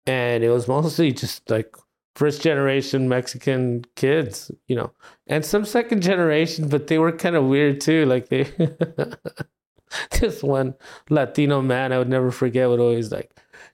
[0.07, 1.77] and it was mostly just like
[2.17, 4.91] first generation Mexican kids, you know,
[5.27, 8.07] and some second generation, but they were kind of weird too.
[8.07, 8.45] Like they,
[10.21, 10.75] this one
[11.11, 13.31] Latino man I would never forget would always like,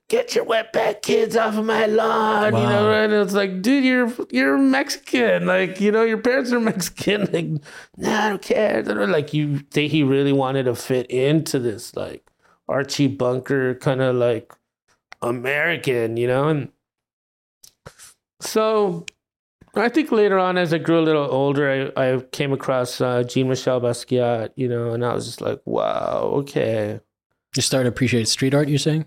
[0.09, 3.03] "Get your wetback kids off of my lawn," you know, Wow.
[3.03, 7.63] and it's like, dude, you're you're Mexican, like you know, your parents are Mexican, like,
[7.97, 8.81] nah, I don't care.
[8.83, 12.29] Like you think he really wanted to fit into this like
[12.69, 14.53] Archie Bunker kind of like
[15.21, 16.69] American, you know, and
[18.39, 19.05] so
[19.75, 23.23] I think later on, as I grew a little older, I, I came across uh,
[23.23, 26.99] Jean Michel Basquiat, you know, and I was just like, wow, okay.
[27.55, 29.05] You start to appreciate street art, you're saying?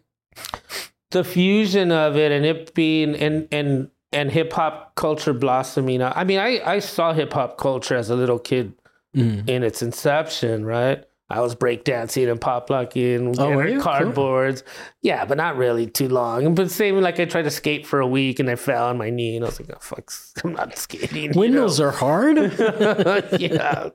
[1.10, 6.02] The fusion of it and it being and and and hip hop culture blossoming.
[6.02, 8.74] I mean, I I saw hip hop culture as a little kid
[9.16, 9.48] Mhm.
[9.48, 11.02] in its inception, right?
[11.28, 13.80] I was breakdancing and pop locking, Oh, and you?
[13.80, 13.92] Cool.
[13.92, 14.62] cardboards.
[15.02, 16.54] Yeah, but not really too long.
[16.56, 19.10] But same like I tried to skate for a week and I fell on my
[19.10, 20.10] knee and I was like, oh fuck,
[20.44, 21.32] I'm not skating.
[21.34, 21.86] you Windows know?
[21.86, 22.36] are hard.
[23.40, 23.90] yeah,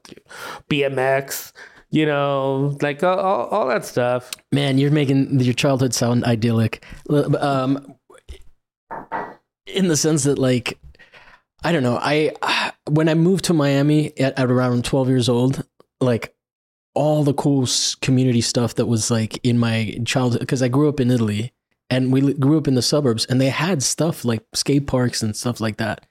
[0.69, 1.51] BMX,
[1.95, 4.29] you know, like all, all, all that stuff.
[4.51, 6.83] Man, you're making your childhood sound idyllic.
[7.09, 7.95] Um,
[9.65, 10.77] in the sense that, like,
[11.63, 11.97] I don't know.
[11.99, 12.33] I
[12.89, 15.65] when I moved to Miami at, at around 12 years old,
[16.01, 16.35] like
[16.93, 17.65] all the cool
[18.01, 21.53] community stuff that was like in my childhood, because I grew up in Italy
[21.89, 25.33] and we grew up in the suburbs, and they had stuff like skate parks and
[25.33, 26.05] stuff like that.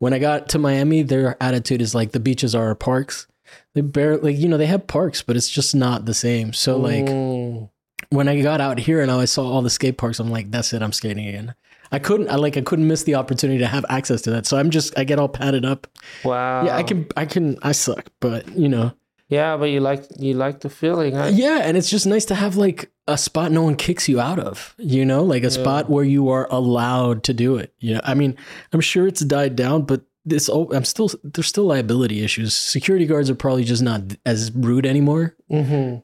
[0.00, 3.28] When I got to Miami, their attitude is like the beaches are our parks.
[3.74, 6.52] They barely, like, you know, they have parks, but it's just not the same.
[6.52, 7.68] So, like, Mm.
[8.10, 10.72] when I got out here and I saw all the skate parks, I'm like, that's
[10.72, 11.54] it, I'm skating again.
[11.92, 14.46] I couldn't, I like, I couldn't miss the opportunity to have access to that.
[14.46, 15.86] So I'm just, I get all padded up.
[16.24, 16.64] wow.
[16.64, 18.92] Yeah, I can, I can, I suck, but you know,
[19.28, 21.14] Yeah, but you like you like the feeling.
[21.14, 21.30] Huh?
[21.32, 24.38] yeah, and it's just nice to have like a spot no one kicks you out
[24.40, 24.74] of.
[24.78, 27.72] You know, like a spot where you are allowed to do it.
[27.78, 28.36] You know, I mean,
[28.72, 32.54] I'm sure it's died down, but this, I'm still, there's still liability issues.
[32.54, 35.34] Security guards are probably just not as rude anymore.
[35.50, 36.00] Mm-hmm.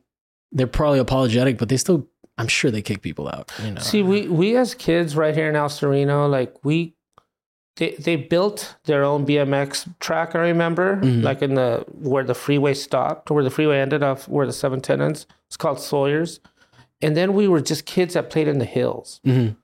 [0.53, 3.51] They're probably apologetic, but they still I'm sure they kick people out.
[3.65, 3.81] You know.
[3.81, 6.95] See, we we as kids right here in El Sereno, like we
[7.77, 10.35] they they built their own BMX track.
[10.35, 11.23] I remember, Mhm.
[11.23, 14.81] like in the where the freeway stopped, where the freeway ended off, where the seven
[14.83, 15.27] tenants.
[15.49, 16.41] It's called Sawyer's,
[17.01, 19.57] and then we were just kids that played in the hills, Mhm.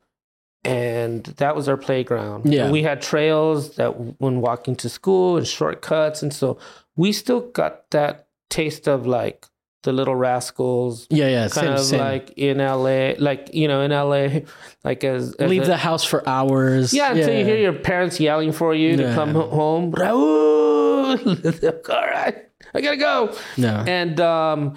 [0.64, 2.46] And that was our playground.
[2.52, 2.70] Yeah.
[2.70, 6.56] we had trails that when walking to school and shortcuts, and so
[6.96, 9.46] we still got that taste of like
[9.82, 11.08] the Little Rascals.
[11.10, 11.48] Yeah, yeah.
[11.48, 12.00] Kind Same, of same.
[12.00, 14.42] like in LA, like you know, in LA,
[14.84, 16.94] like as, as Leave a- the house for hours.
[16.94, 19.90] yeah, until you hear your parents yelling for you to come home.
[19.92, 23.36] Raúl, all right, I gotta go.
[23.56, 23.82] No.
[23.86, 24.76] And um,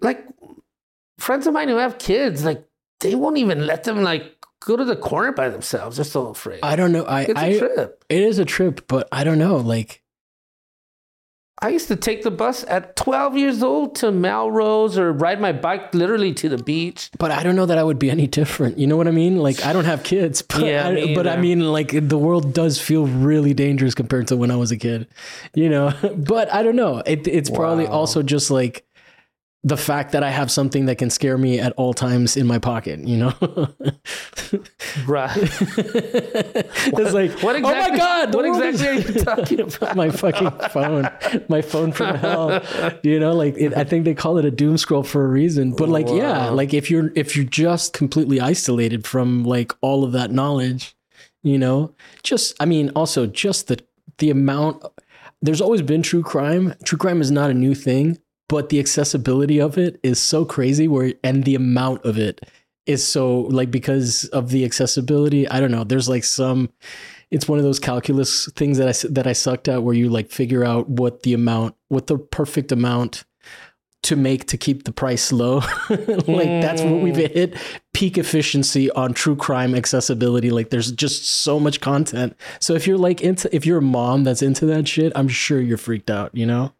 [0.00, 0.26] like
[1.18, 2.64] friends of mine who have kids, like
[3.00, 5.96] they won't even let them like go to the corner by themselves.
[5.96, 6.60] They're so afraid.
[6.62, 7.04] I don't know.
[7.04, 8.04] I, it's a I trip.
[8.08, 9.56] it is a trip, but I don't know.
[9.56, 10.02] Like
[11.60, 15.50] I used to take the bus at 12 years old to Melrose or ride my
[15.50, 17.10] bike literally to the beach.
[17.18, 18.78] but I don't know that I would be any different.
[18.78, 19.38] You know what I mean?
[19.38, 22.80] Like I don't have kids, but Yeah, I, but I mean like the world does
[22.80, 25.08] feel really dangerous compared to when I was a kid.
[25.54, 27.02] You know, but I don't know.
[27.04, 28.84] It, it's probably also just like
[29.64, 32.58] the fact that I have something that can scare me at all times in my
[32.58, 33.34] pocket, you know?
[35.06, 35.36] Right.
[35.36, 39.96] it's like, What exactly, oh my God, what exactly are you talking about?
[39.96, 41.10] my fucking phone,
[41.48, 42.62] my phone from hell.
[43.02, 45.72] You know, like it, I think they call it a doom scroll for a reason.
[45.72, 50.12] But like, yeah, like if you're if you're just completely isolated from like all of
[50.12, 50.96] that knowledge,
[51.42, 53.82] you know, just I mean, also just the
[54.18, 54.82] the amount.
[55.40, 56.74] There's always been true crime.
[56.84, 58.18] True crime is not a new thing,
[58.48, 60.88] but the accessibility of it is so crazy.
[60.88, 62.48] Where and the amount of it
[62.86, 65.48] is so like because of the accessibility.
[65.48, 65.84] I don't know.
[65.84, 66.70] There's like some
[67.30, 70.30] it's one of those calculus things that I that I sucked at where you like
[70.30, 73.24] figure out what the amount, what the perfect amount
[74.04, 75.56] to make to keep the price low.
[75.90, 77.30] like that's what we've mm.
[77.30, 77.56] hit
[77.92, 80.50] peak efficiency on true crime accessibility.
[80.50, 82.34] Like there's just so much content.
[82.60, 85.60] So if you're like into if you're a mom that's into that shit, I'm sure
[85.60, 86.72] you're freaked out, you know?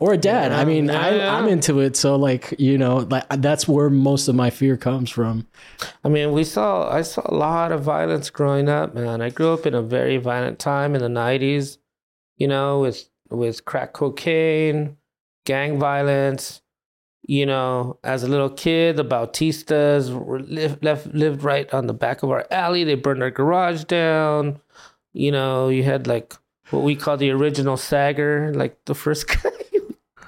[0.00, 0.50] Or a dad.
[0.50, 1.36] Yeah, I mean, yeah, I, yeah.
[1.36, 1.96] I'm into it.
[1.96, 5.46] So like, you know, like that's where most of my fear comes from.
[6.02, 9.22] I mean, we saw I saw a lot of violence growing up, man.
[9.22, 11.78] I grew up in a very violent time in the '90s,
[12.36, 14.96] you know, with with crack cocaine,
[15.44, 16.60] gang violence.
[17.26, 20.10] You know, as a little kid, the Bautistas
[20.46, 22.84] lived, left, lived right on the back of our alley.
[22.84, 24.60] They burned our garage down.
[25.14, 26.34] You know, you had like
[26.70, 29.50] what we call the original sagger, like the first guy.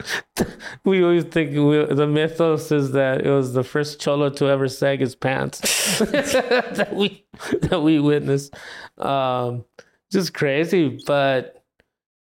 [0.85, 4.69] we always think we, the mythos is that it was the first cholo to ever
[4.69, 5.61] sag his pants
[5.99, 7.25] that we
[7.63, 8.55] that we witnessed.
[8.99, 9.65] Um,
[10.11, 11.65] just crazy, but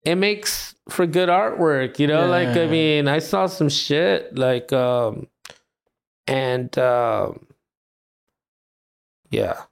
[0.03, 2.27] it makes for good artwork, you know.
[2.27, 5.27] Like I mean, I saw some shit like, um,
[6.27, 7.47] and um,
[9.29, 9.63] yeah.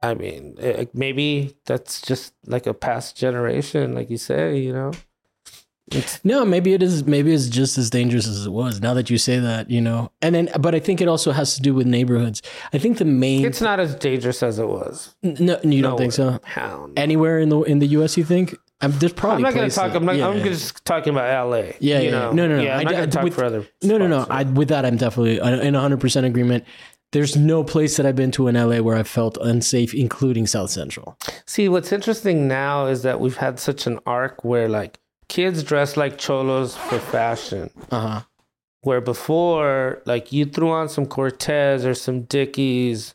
[0.00, 4.92] I mean, eh, maybe that's just like a past generation, like you say, you know.
[5.92, 7.04] It's No, maybe it is.
[7.06, 8.80] Maybe it's just as dangerous as it was.
[8.80, 11.54] Now that you say that, you know, and then, but I think it also has
[11.56, 12.42] to do with neighborhoods.
[12.72, 13.44] I think the main.
[13.44, 15.14] it's not as dangerous as it was.
[15.22, 16.38] no, you don't think so?
[16.42, 16.98] Pound.
[16.98, 18.16] Anywhere in the in the U.S.
[18.16, 18.56] You think?
[18.80, 19.36] Um, there's probably.
[19.38, 19.94] I'm not going to places- talk.
[19.94, 20.44] I'm, not, yeah, I'm yeah.
[20.44, 21.76] just talking about L.A.
[21.80, 22.10] Yeah, you yeah.
[22.12, 22.32] know.
[22.32, 22.62] No, no, no.
[22.62, 23.66] Yeah, I'm I- not I- going to talk with- for other.
[23.82, 24.22] No, no, no.
[24.22, 24.30] spots.
[24.46, 26.64] I, with that, I'm definitely uh, in 100 percent agreement.
[27.10, 30.68] There's no place that I've been to in LA where I felt unsafe, including South
[30.70, 31.16] Central.
[31.46, 34.98] See, what's interesting now is that we've had such an arc where like
[35.28, 37.70] kids dress like cholos for fashion.
[37.90, 38.20] Uh huh.
[38.82, 43.14] Where before, like you threw on some Cortez or some Dickies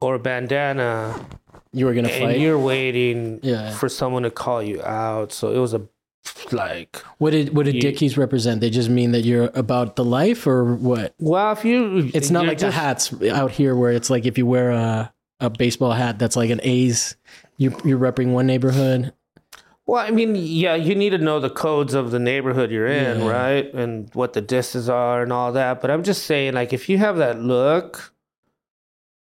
[0.00, 1.26] or a bandana,
[1.72, 2.40] You were gonna and fight.
[2.40, 3.72] you're waiting Yeah.
[3.72, 5.32] for someone to call you out.
[5.32, 5.82] So it was a
[6.52, 8.60] like, What did what did You- Dickies represent?
[8.60, 11.14] They just mean that you're about the life, or what?
[11.18, 14.38] well, if you, It's not like just- the hats out here where it's like if
[14.38, 17.16] you wear a a baseball hat that's like an A's,
[17.56, 19.12] you you're repping one neighborhood.
[19.86, 23.20] Well, I mean, yeah, you need to know the codes of the neighborhood you're in,
[23.22, 23.28] Yeah.
[23.28, 23.74] right?
[23.74, 25.80] And what the disses are and all that.
[25.80, 28.14] But I'm just saying, like, if you have that look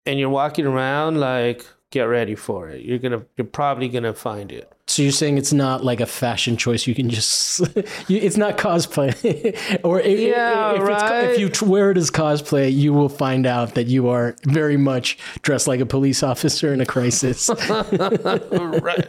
[0.05, 2.82] and you're walking around, like, get ready for it.
[2.84, 4.72] You're gonna, you're probably gonna find it.
[4.88, 6.88] So you're saying it's not like a fashion choice.
[6.88, 7.60] You can just,
[8.08, 11.24] you, it's not cosplay, or if, Yeah, if, it's, right.
[11.30, 15.18] if you wear it as cosplay, you will find out that you are very much
[15.43, 17.49] dressed like a police officer in a crisis.
[17.70, 19.08] right.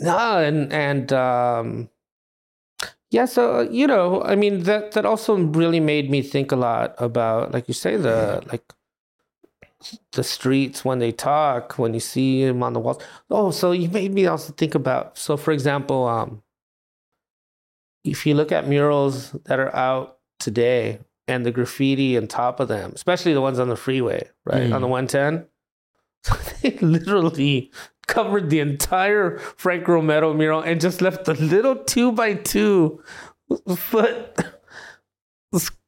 [0.00, 1.88] No, and and um,
[3.10, 3.26] yeah.
[3.26, 7.52] So you know, I mean, that that also really made me think a lot about,
[7.52, 8.64] like you say, the like
[10.12, 13.02] the streets when they talk, when you see them on the walls.
[13.30, 15.16] Oh, so you made me also think about.
[15.18, 16.42] So, for example, um,
[18.04, 22.68] if you look at murals that are out today, and the graffiti on top of
[22.68, 24.74] them, especially the ones on the freeway, right Mm.
[24.74, 25.46] on the 110.
[26.62, 27.70] they literally
[28.10, 33.02] covered the entire Frank Romero mural and just left the little two by two
[33.76, 34.38] foot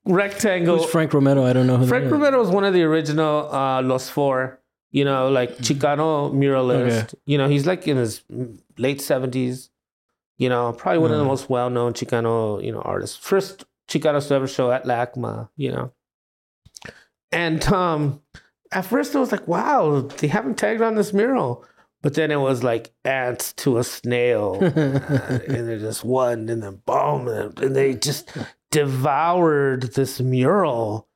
[0.05, 0.79] rectangle.
[0.79, 1.45] Who's Frank Romero?
[1.45, 2.13] I don't know who Frank that is.
[2.13, 4.61] Romero was one of the original uh, Los Four,
[4.91, 7.05] you know, like Chicano muralist.
[7.05, 7.19] Okay.
[7.27, 8.23] You know, he's like in his
[8.79, 9.69] late 70s,
[10.39, 11.29] you know, probably one of the Uh.
[11.29, 13.17] most well known Chicano, you know, artists.
[13.17, 15.93] First Chicanos to ever show at LACMA, you know.
[17.31, 18.21] And um,
[18.71, 21.65] at first I was like, wow, they haven't tagged on this mural.
[22.03, 24.55] But then it was like ants to a snail.
[24.61, 28.29] and they just one, and then boom, and and they just
[28.71, 31.09] devoured this mural.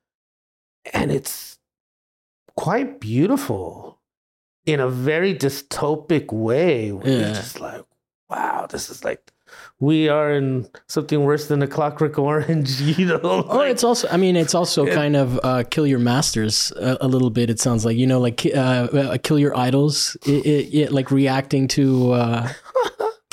[0.93, 1.59] And it's
[2.55, 3.99] quite beautiful
[4.65, 6.91] in a very dystopic way.
[6.91, 7.19] Where Yeah.
[7.19, 7.83] You're just like,
[8.29, 9.31] wow, this is like,
[9.79, 13.45] we are in something worse than a clockwork orange, you know?
[13.47, 17.07] Or it's also, I mean, it's also kind of uh, kill your masters a, a
[17.07, 17.49] little bit.
[17.49, 20.17] It sounds like you know, like uh, uh, kill your idols.
[20.25, 22.49] It, it, it, like reacting to, uh,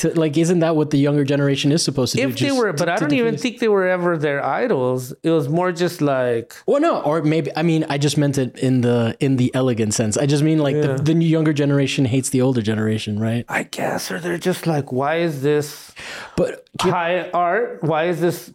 [0.04, 2.28] to like, isn't that what the younger generation is supposed to do?
[2.28, 5.12] if they were, to- but I don't even think they were ever their idols.
[5.22, 8.56] It was more just like, Well, no, or maybe I mean I just meant it
[8.58, 10.16] in the in the elegant sense.
[10.16, 10.94] I just mean like Yeah.
[10.96, 13.44] the, the younger generation hates the older generation, right?
[13.48, 15.92] I guess, or they're just like, why is this
[16.36, 17.82] But high art?
[17.82, 18.52] Why is this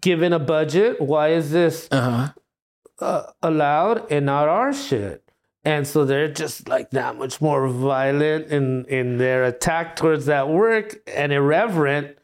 [0.00, 1.00] given a budget?
[1.00, 3.04] Why is this uh huh.
[3.04, 5.22] uh, allowed and not our shit?
[5.66, 10.48] And so they're just like that much more violent in in their attack towards that
[10.48, 12.16] work and irreverent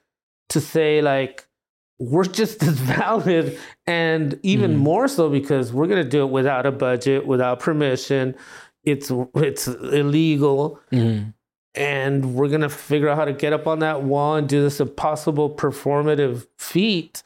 [0.51, 1.47] to say like
[1.99, 3.59] we're just as valid.
[3.86, 4.78] And even Mhm.
[4.78, 8.34] more so because we're gonna do it without a budget, without permission.
[8.84, 10.80] It's it's illegal.
[10.90, 11.18] Hmm
[11.74, 14.78] and we're gonna figure out how to get up on that wall and do this
[14.78, 17.22] impossible performative feat.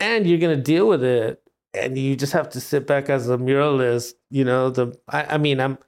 [0.00, 1.40] And you're gonna deal with it
[1.74, 5.38] and you just have to sit back as a muralist you know the i, I
[5.38, 5.78] mean i'm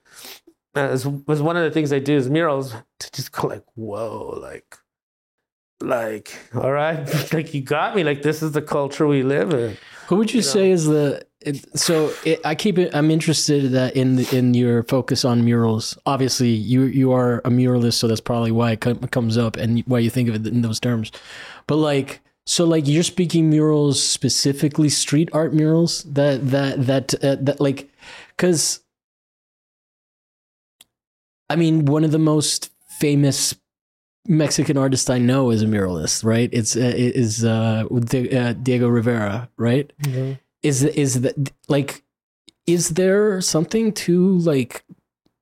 [0.76, 3.64] uh, as was one of the things i do is murals to just go like
[3.74, 4.76] whoa like
[5.80, 9.76] like all right like you got me like this is the culture we live in
[10.08, 12.10] Who would you, You say is the it, so?
[12.24, 12.94] It, I keep it.
[12.94, 15.96] I'm interested that in in your focus on murals.
[16.06, 19.82] Obviously, you you are a muralist, so that's probably why it com- comes up and
[19.86, 21.12] why you think of it in those terms.
[21.66, 27.36] But like, so like you're speaking murals specifically, street art murals that that that uh,
[27.40, 27.90] that like,
[28.36, 28.80] because
[31.48, 33.54] I mean, one of the most famous
[34.26, 36.48] Mexican artists I know is a muralist, right?
[36.52, 39.92] It's uh, is uh, uh, Diego Rivera, right?
[40.62, 42.02] Is is that like
[42.66, 44.84] is there something to like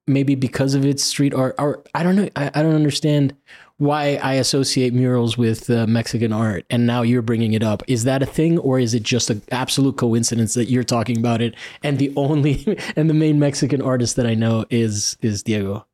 [0.07, 3.35] maybe because of its street art or I don't know I, I don't understand
[3.77, 7.83] why I associate murals with uh, Mexican art and now you're bringing it up.
[7.87, 11.41] Is that a thing or is it just an absolute coincidence that you're talking about
[11.41, 15.85] it and the only and the main Mexican artist that I know is is Diego?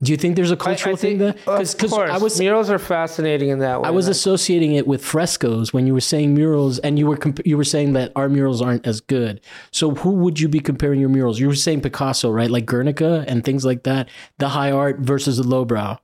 [0.00, 1.34] Do you think there's a cultural thing there?
[1.46, 4.86] of course I was murals are fascinating in that way I was like- associating it
[4.86, 8.12] with frescoes when you were saying murals, and you were comp- you were saying that
[8.14, 9.40] our murals aren't as good.
[9.72, 11.40] So who would you be comparing your murals?
[11.40, 12.50] You were saying Picasso, right?
[12.50, 14.08] Like Guernica and things like that.
[14.38, 15.98] The high art versus the lowbrow.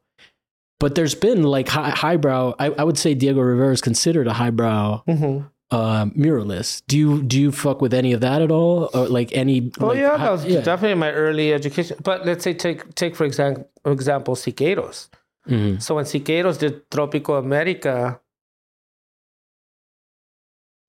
[0.80, 2.54] But there's been like high, highbrow.
[2.58, 5.48] I, I would say Diego Rivera is considered a highbrow Mhm.
[5.74, 6.82] Uh, muralist.
[6.86, 9.72] Do you do you fuck with any of that at all, or like any?
[9.80, 11.96] Oh like, yeah, that was definitely my early education.
[12.02, 15.08] But let's say take take for example example Siqueiros.
[15.48, 15.82] Mhm.
[15.82, 18.20] So when Siqueiros did Tropico America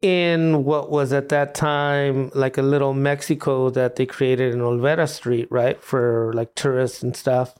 [0.01, 5.09] in what was at that time like a little Mexico that they created in Olvera
[5.09, 5.81] Street, right?
[5.81, 7.55] For like tourists and stuff.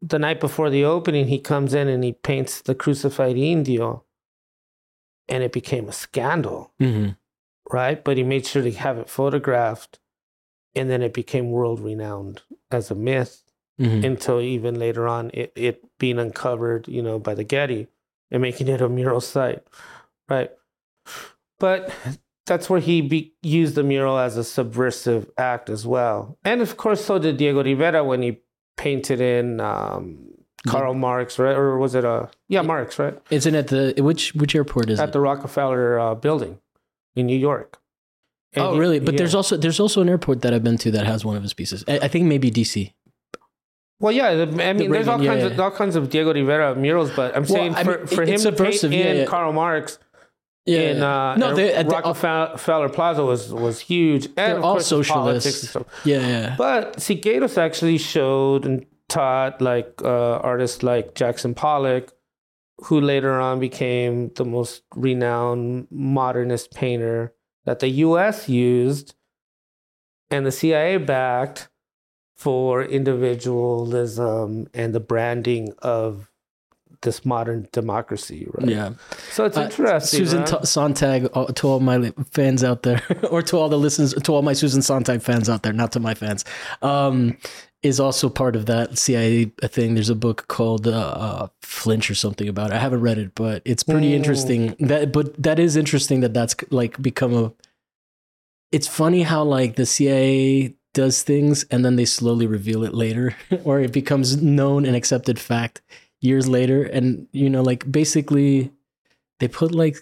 [0.00, 4.05] The night before the opening, he comes in and he paints the crucified Indio.
[5.28, 7.16] And it became a scandal Mhm.
[7.72, 8.02] right?
[8.04, 9.98] But he made sure to have it photographed,
[10.74, 13.42] and then it became world renowned as a myth
[13.80, 14.04] Mhm.
[14.04, 17.88] until even later on it, it being uncovered, you know, by the Getty
[18.30, 19.62] and making it a mural site,
[20.28, 20.50] right?
[21.58, 21.90] But
[22.46, 26.76] that's where he be, used the mural as a subversive act as well, and of
[26.76, 28.42] course, so did Diego Rivera when he
[28.76, 30.28] painted in um,
[30.66, 31.54] Karl Marx, right?
[31.56, 33.16] Or was it a yeah Marx, right?
[33.30, 35.02] Isn't it the which which airport is it?
[35.02, 35.12] At it?
[35.12, 36.58] the Rockefeller uh, building
[37.14, 37.78] in New York.
[38.54, 38.98] And Oh, really?
[39.00, 39.18] But yeah.
[39.18, 41.52] there's also there's also an airport that I've been to that has one of his
[41.54, 41.84] pieces.
[41.86, 42.92] I, I think maybe DC.
[44.00, 46.74] Well, yeah, the- I mean, there's all kinds yeah, of all kinds of Diego Rivera
[46.74, 49.26] murals, but I'm Well, saying I for, mean, for it- him to paint in.
[49.26, 49.98] Karl Marx
[50.66, 50.80] Yeah.
[50.90, 54.90] in uh, no, they, they Rockefeller Plaza was was huge, and They're of all course,
[54.90, 55.70] there's politics and socialists.
[55.70, 56.04] stuff.
[56.04, 56.54] yeah, yeah.
[56.58, 62.12] But Siqueiros actually showed and taught like uh, artists like Jackson Pollock
[62.84, 67.32] who later on became the most renowned modernist painter
[67.64, 69.14] that the US used
[70.30, 71.68] and the CIA backed
[72.36, 76.30] for individualism and the branding of
[77.02, 78.68] this modern democracy, right?
[78.68, 78.90] Yeah.
[79.30, 80.18] So it's Uh, interesting.
[80.18, 80.48] Susan right?
[80.60, 84.32] T- Sontag, uh, to all my fans out there, or to all the listeners, to
[84.32, 86.44] all my Susan Sontag fans out there, not to my fans,
[86.82, 87.36] um,
[87.86, 89.94] is also part of that CIA thing.
[89.94, 92.74] There's a book called uh, uh, Flinch or something about it.
[92.74, 94.16] I haven't read it, but it's pretty Mm.
[94.16, 94.76] interesting.
[94.80, 97.52] That, but that is interesting that that's like become a.
[98.72, 103.36] It's funny how like the CIA does things and then they slowly reveal it later,
[103.64, 105.80] or it becomes known and accepted fact
[106.20, 108.72] years later, and you know, like basically
[109.40, 109.98] they put like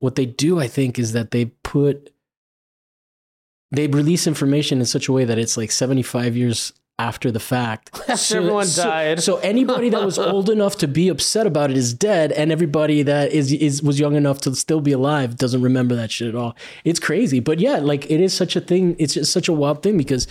[0.00, 2.12] what they do i think is that they put
[3.70, 7.90] they release information in such a way that it's like 75 years after the fact
[8.08, 9.22] After everyone so, died.
[9.22, 13.02] so anybody that was old enough to be upset about it is dead and everybody
[13.02, 16.34] that is is was young enough to still be alive doesn't remember that shit at
[16.34, 19.52] all it's crazy but yeah like it is such a thing it's just such a
[19.52, 20.26] wild thing because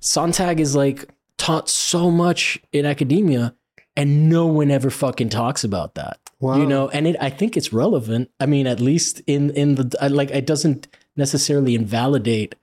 [0.00, 3.54] sontag is like taught so much in academia
[3.96, 6.56] and no one ever fucking talks about that Wow.
[6.58, 9.96] you know and it i think it's relevant i mean at least in in the
[10.10, 12.54] like it doesn't necessarily invalidate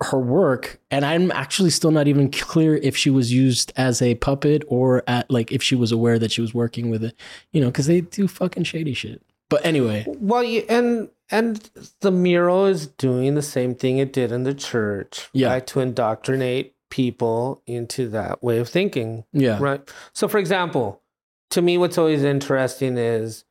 [0.00, 4.14] her work and i'm actually still not even clear if she was used as a
[4.16, 7.18] puppet or at like if she was aware that she was working with it
[7.50, 9.20] you know because they do fucking shady shit
[9.50, 11.70] but anyway Well, you, and and
[12.00, 15.48] the mural is doing the same thing it did in the church, Yeah.
[15.48, 15.66] right?
[15.68, 19.80] To indoctrinate people into that way of thinking, yeah right?
[20.14, 21.02] So, for example,
[21.50, 23.44] to me, what's always interesting is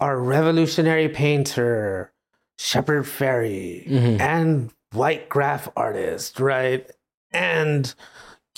[0.00, 2.12] our revolutionary painter,
[2.58, 4.20] Shepard Fairey, Mhm.
[4.20, 6.88] and white graph artist, right?
[7.32, 7.92] And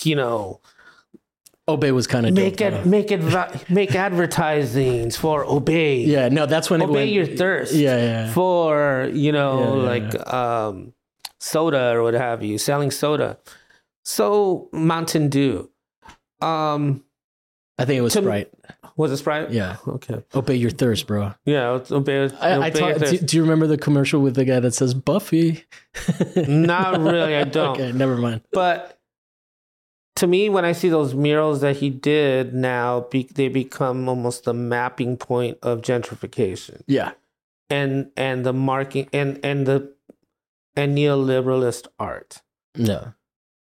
[0.02, 0.60] you know,
[1.68, 6.00] obey was kind of make it, make it, make advertisings for Obey.
[6.04, 9.94] yeah no that's when it obey went your thirst yeah yeah for you know Yeah,
[9.94, 10.92] yeah, like um
[11.40, 13.38] soda or what have you selling soda.
[14.04, 15.70] So mountain dew.
[16.42, 17.04] Um
[17.78, 18.50] i think it was to- sprite
[18.96, 19.50] was it sprite?
[19.50, 19.76] Yeah.
[19.86, 20.22] Okay.
[20.34, 21.34] Obey your thirst bro.
[21.44, 23.26] Yeah it's obey, I, I obey talk, do, thirst.
[23.26, 25.64] do you remember the commercial with the guy that says Buffy?
[26.36, 27.80] not really i don't.
[27.80, 28.42] Okay, never mind.
[28.52, 28.98] but
[30.16, 34.44] to me when i see those murals that he did now be, they become almost
[34.44, 36.82] the mapping point of gentrification.
[36.86, 37.12] Yeah,
[37.68, 39.92] and and the marking and and the
[40.76, 42.42] and neoliberalist art.
[42.76, 43.14] No,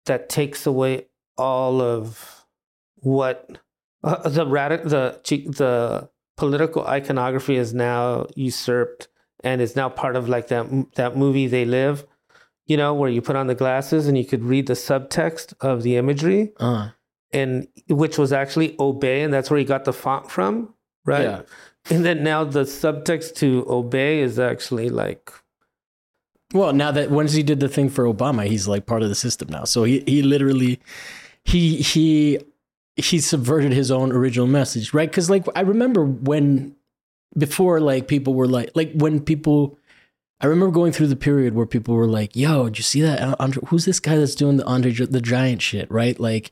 [0.05, 1.07] that takes away
[1.37, 2.45] all of
[2.97, 3.57] what
[4.05, 5.19] uh, the radic- the
[5.61, 9.07] the political iconography is now usurped
[9.43, 12.05] and is now part of like that that movie they live
[12.67, 15.83] you know where you put on the glasses and you could read the subtext of
[15.83, 16.89] the imagery uh,
[17.31, 20.73] and which was actually obey and that's where he got the font from
[21.05, 21.41] right Yeah.
[21.89, 25.31] and then now the subtext to obey is actually like
[26.53, 29.15] Well, now that once he did the thing for Obama, he's like part of the
[29.25, 29.65] system now.
[29.65, 30.79] So he he literally
[31.43, 32.39] he he
[32.95, 35.09] he subverted his own original message, right?
[35.09, 36.75] Because like I remember when
[37.37, 39.77] before like people were like like when people.
[40.41, 43.21] I remember going through the period where people were like, "Yo, did you see that?
[43.21, 46.19] Uh, Andre, who's this guy that's doing the Andre the Giant shit?" Right?
[46.19, 46.51] Like,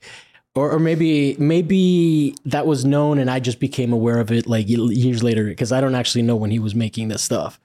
[0.55, 4.65] or or maybe maybe that was known and I just became aware of it like
[4.67, 7.59] years later because I don't actually know when he was making this stuff.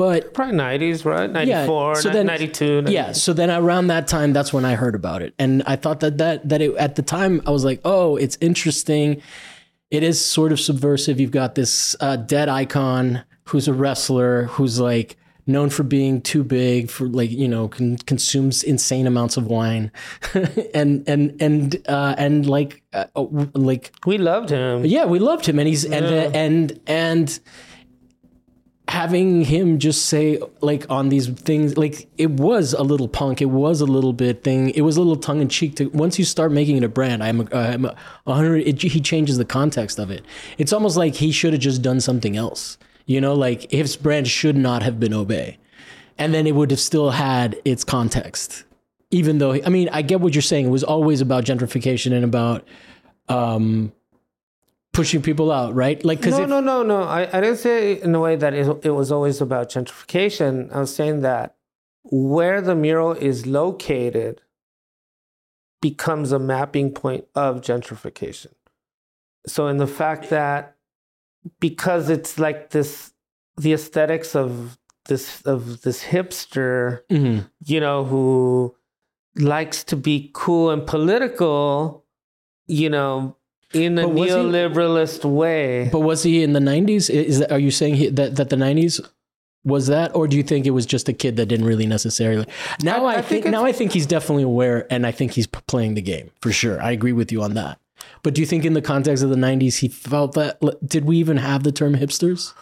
[0.00, 4.32] But probably 90s right 94 Yeah, so then- 92 yeah, so then around that time,
[4.32, 7.02] that's when I heard about it, and I thought that that that it, at the
[7.02, 9.20] time I was like, oh, it's interesting.
[9.90, 11.20] It is sort of subversive.
[11.20, 16.44] You've got this uh, dead icon who's a wrestler who's like known for being too
[16.44, 19.90] big for like you know con- consumes insane amounts of wine,
[20.74, 25.44] and and and uh, and like uh, uh, like we loved him yeah, we loved
[25.44, 26.30] him, and he's and Yeah.
[26.44, 27.28] and and
[28.90, 33.44] having him just say like on these things, like it was a little punk, it
[33.44, 35.76] was a little bit thing, it was a little tongue in cheek.
[35.76, 37.94] To once you start making it a brand, I'm a, I'm a
[38.26, 38.66] a hundred.
[38.66, 40.24] It, he changes the context of it.
[40.58, 42.78] It's almost like he should have just done something else.
[43.06, 45.58] You know, like his brand should not have been Obey,
[46.18, 48.64] and then it would have still had its context.
[49.12, 50.66] Even though, I mean, I get what you're saying.
[50.66, 52.66] It was always about gentrification and about
[53.28, 53.92] um
[54.92, 56.04] pushing people out, right?
[56.04, 57.02] Like, because no, no, no, no.
[57.02, 60.72] I, I didn't say in a way that it, it was always about gentrification.
[60.74, 61.56] I was saying that
[62.04, 64.40] where the mural is located
[65.80, 68.52] becomes a mapping point of gentrification.
[69.46, 70.76] So, in the fact that
[71.58, 73.12] because it's like this,
[73.56, 77.48] the aesthetics of this of this hipster, Mhm.
[77.64, 78.76] you know, who
[79.36, 82.04] likes to be cool and political,
[82.66, 83.36] you know,
[83.72, 85.88] in a was he- neoliberalist way.
[85.92, 87.08] But was he in the '90s?
[87.10, 89.00] Is that, are you saying he, that that the '90s
[89.64, 92.46] was that, or do you think it was just a kid that didn't really necessarily?
[92.82, 95.32] Now I- I, I think, think now I think he's definitely aware, and I think
[95.32, 96.80] he's playing the game for sure.
[96.82, 97.78] I agree with you on that.
[98.22, 100.58] But do you think in the context of the '90s, he felt that?
[100.86, 102.52] Did we even have the term hipsters?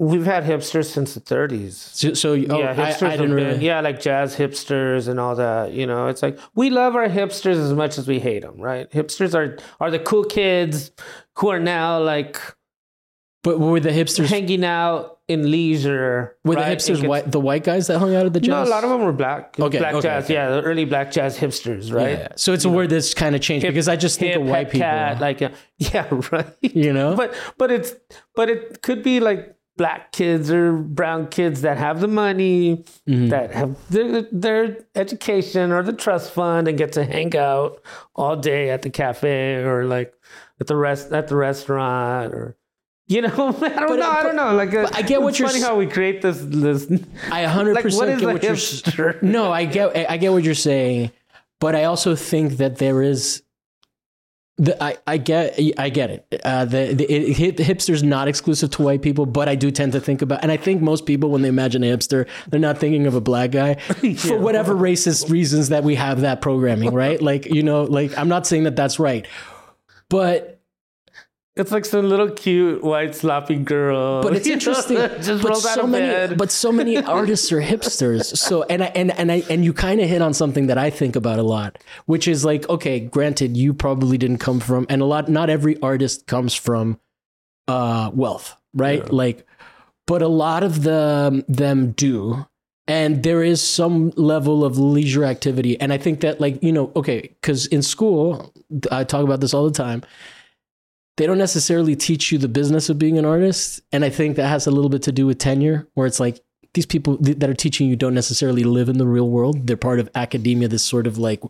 [0.00, 1.72] We've had hipsters since the 30s.
[1.72, 3.64] So, so oh, yeah, I, hipsters I didn't been, really.
[3.66, 5.72] yeah, like jazz hipsters and all that.
[5.72, 8.88] You know, it's like we love our hipsters as much as we hate them, right?
[8.92, 10.92] Hipsters are are the cool kids
[11.36, 12.38] who are now like
[13.42, 14.26] But were the hipsters?
[14.26, 16.36] hanging out in leisure.
[16.44, 16.72] Were the right?
[16.72, 17.32] It hipsters gets- white?
[17.32, 18.48] The white guys that hung out at the jazz?
[18.50, 19.58] No, a lot of them were black.
[19.58, 20.24] Okay, black okay, jazz.
[20.24, 20.34] okay.
[20.34, 22.18] Yeah, the early black jazz hipsters, right?
[22.18, 22.28] Yeah.
[22.36, 24.48] So it's a word that's kind of changed Hip- because I just think Hip, of
[24.48, 24.86] white people.
[24.86, 26.46] cat, like uh, yeah, right.
[26.62, 27.94] you know, but but it's
[28.36, 33.30] but it could be like black kids or brown kids that have the money Mhm.
[33.30, 37.80] that have their, their education or the trust fund and get to hang out
[38.14, 40.12] all day at the cafe or like
[40.60, 42.56] at the rest at the restaurant or
[43.06, 45.28] you know I don't But- know I don't know like uh, but I get what
[45.30, 46.86] it's you're funny how we create this this
[47.32, 49.16] I 100 like percent get a what you're.
[49.22, 51.12] No, I get I get what you're saying,
[51.60, 53.42] but I also think that there is.
[54.60, 56.40] The, I, I get I get it.
[56.44, 60.00] Uh, the the, it, hipster's not exclusive to white people, but I do tend to
[60.00, 63.06] think about, and I think most people when they imagine a hipster, they're not thinking
[63.06, 63.74] of a black guy
[64.16, 67.22] for whatever racist reasons that we have that programming, right?
[67.22, 69.28] Like you know, like I'm not saying that that's right,
[70.08, 70.57] but
[71.58, 74.96] it's like some little cute white sloppy girl but it's interesting.
[75.42, 78.36] but so many, bed but so many artists are hipsters.
[78.36, 80.90] So and I and and I and you kind of hit on something that I
[80.90, 85.02] think about a lot, which is like, okay, granted, you probably didn't come from, and
[85.02, 87.00] a lot, not every artist comes from,
[87.66, 89.00] uh, wealth, right?
[89.00, 89.10] Yeah.
[89.10, 89.46] Like,
[90.06, 92.46] but a lot of them them do.
[92.86, 95.78] And there is some level of leisure activity.
[95.78, 98.54] And I think that, like, you know, okay, because in school,
[98.90, 100.02] I talk about this all the time
[101.18, 103.80] they don't necessarily teach you the business of being an artist.
[103.92, 106.40] And i think that has a little bit to do with tenure where it's like
[106.74, 109.66] these people that are teaching you don't necessarily live in the real world.
[109.66, 111.42] They're part of academia this sort of like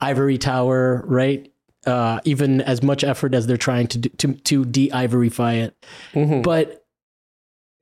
[0.00, 1.50] ivory tower right?
[1.86, 5.86] Uh, even as much effort as they're trying to do, to, to de-ivoryfy it.
[6.14, 6.42] Mhm.
[6.42, 6.84] but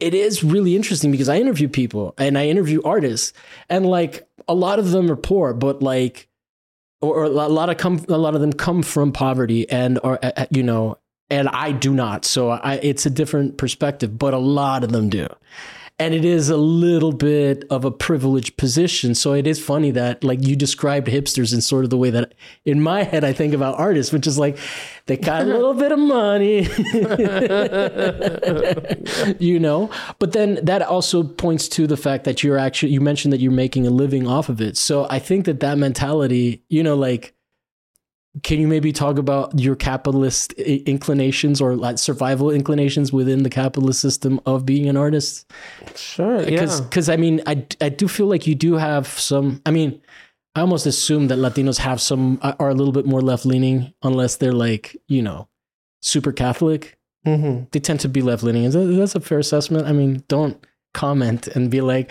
[0.01, 3.33] it is really interesting because I interview people and I interview artists,
[3.69, 6.29] and like a lot of them are poor, but like,
[7.01, 10.19] or, a lot of come, a lot of them come from poverty and are
[10.51, 10.99] you know,
[11.33, 12.27] and I do not.
[12.27, 15.27] So I, it's a different perspective, but a lot of them do.
[15.99, 19.15] And it is a little bit of a privileged position.
[19.15, 22.35] So it is funny that like you described hipsters in sort of the way that
[22.67, 24.59] in my head I think about artists, which is like
[25.07, 26.69] they got a little bit of money.
[29.39, 33.33] you know but then that also points to the fact that you're actually you mentioned
[33.33, 36.83] that you're making a living off of it so i think that that mentality you
[36.83, 37.35] know like
[38.43, 44.01] can you maybe talk about your capitalist inclinations or like survival inclinations within the capitalist
[44.01, 45.51] system of being an artist
[45.95, 49.61] sure because yeah because i mean I, I do feel like you do have some
[49.67, 50.01] i mean
[50.55, 54.37] i almost assume that latinos have some are a little bit more left leaning unless
[54.37, 55.49] they're like you know
[56.01, 57.71] super catholic Mhm.
[57.71, 58.65] they tend to be left leaning.
[58.65, 59.87] Is that, that's a fair assessment?
[59.87, 60.59] I mean, don't
[60.95, 62.11] comment and be like,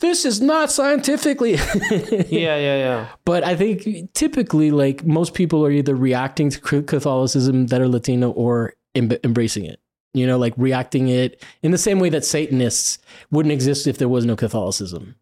[0.00, 1.52] this is not scientifically.
[2.30, 7.66] yeah yeah yeah But I think typically, like, most people are either reacting to Catholicism
[7.68, 9.80] that are Latino or em- embracing it.
[10.14, 12.98] You know, like reacting it in the same way that Satanists
[13.30, 15.14] wouldn't exist if there was no Catholicism.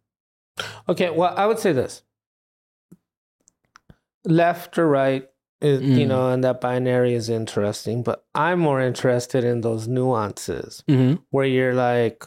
[0.88, 2.02] Okay, well, I would say this:
[4.24, 5.28] left or right,
[5.60, 6.08] is, you Mm.
[6.08, 8.02] know, and that binary is interesting.
[8.02, 11.22] But I'm more interested in those nuances Mm-hmm.
[11.30, 12.24] where you're like,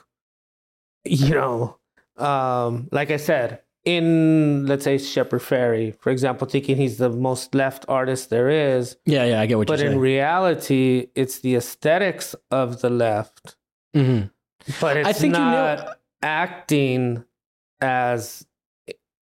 [1.06, 1.78] you know,
[2.18, 7.54] um, like I said, in let's say Shepard Fairey, for example, thinking he's the most
[7.54, 9.89] left artist there is, Yeah, yeah, I get what but you're saying.
[9.91, 13.58] But in reality, it's the aesthetics of the left,
[13.95, 14.28] mm-hmm.
[14.80, 17.26] but it's I think you not know- acting
[17.82, 18.45] as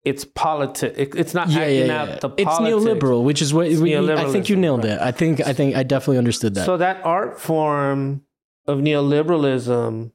[0.03, 1.15] it's politics.
[1.15, 2.15] It's not Yeah, acting yeah, out yeah.
[2.19, 2.83] the It's politics.
[2.83, 4.99] neoliberal, which is what we, I think you nailed it.
[4.99, 6.65] I think I think I definitely understood that.
[6.65, 8.23] So that art form
[8.67, 10.11] of neoliberalism,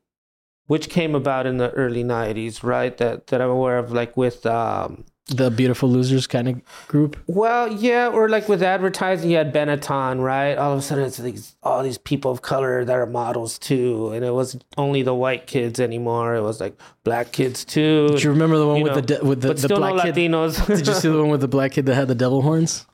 [0.67, 2.97] which came about in the early '90s, right?
[2.99, 7.17] That that I'm aware of, like with um, the beautiful losers kind of group.
[7.27, 10.57] Well, yeah, or like with advertising, you had Benetton, right?
[10.57, 14.11] All of a sudden, it's these all these people of color that are models too,
[14.13, 16.35] and it was only the white kids anymore.
[16.35, 19.07] It was like black kids too, Do you remember the one you with know, the
[19.19, 20.15] de- with the, the still no black kid?
[20.15, 20.67] Latinos.
[20.67, 22.87] Did you see the one with the black kid that had the devil horns?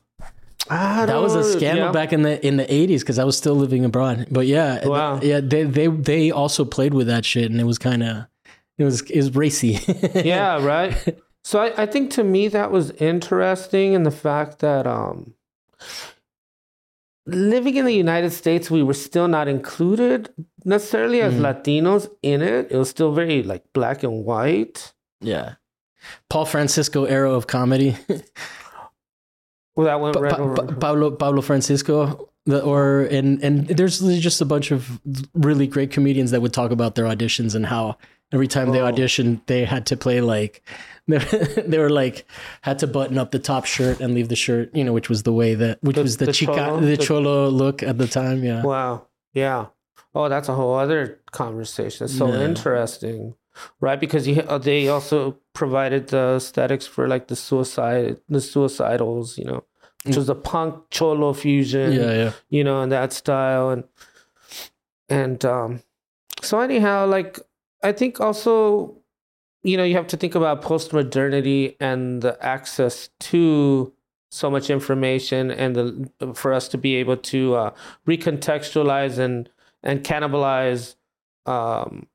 [0.71, 1.93] That was a scandal yeah.
[1.93, 4.29] back in the in the eighties because I was still living abroad.
[4.31, 5.21] But yeah, Wow.
[5.21, 8.27] yeah, they they they also played with that shit, and it was kind of
[8.79, 9.79] it was it was racy.
[10.15, 10.95] yeah, right.
[11.45, 15.35] So I, I think to me that was interesting in the fact that um
[17.27, 20.33] living in the United States, we were still not included
[20.65, 21.41] necessarily as Mhm.
[21.41, 22.71] Latinos in it.
[22.71, 24.93] It was still very like black and white.
[25.21, 25.55] Yeah.
[26.29, 27.97] Paul Francisco era of comedy.
[29.81, 30.55] Well, that went right Pa- over.
[30.57, 35.01] Pa- Pablo Pablo Francisco the, or and and there's just a bunch of
[35.35, 37.97] really great comedians that would talk about their auditions and how
[38.33, 38.91] every time they Oh.
[38.93, 40.63] auditioned they had to play like
[41.09, 42.25] they were like
[42.63, 45.23] had to button up the top shirt and leave the shirt you know which was
[45.25, 46.81] the way that which The- was the, the chica cholo?
[46.81, 49.07] the cholo look at the time yeah Wow.
[49.35, 49.67] Yeah.
[50.15, 52.05] Oh, that's a whole other conversation.
[52.07, 52.41] It's so Yeah.
[52.49, 53.35] interesting,
[53.81, 54.01] right?
[54.01, 59.45] Because you, uh, they also provided the aesthetics for like the suicide, the suicidals, you
[59.45, 59.63] know,
[60.05, 62.33] which was a punk cholo fusion, yeah yeah.
[62.49, 63.85] you know, in that style, and
[65.09, 65.83] and um,
[66.43, 67.39] so anyhow, like
[67.83, 68.97] I think also,
[69.63, 73.93] you know, you have to think about post modernity and the access to
[74.31, 77.75] so much information and the for us to be able to uh,
[78.07, 79.51] recontextualize and
[79.83, 80.95] and cannibalize
[81.47, 82.07] um,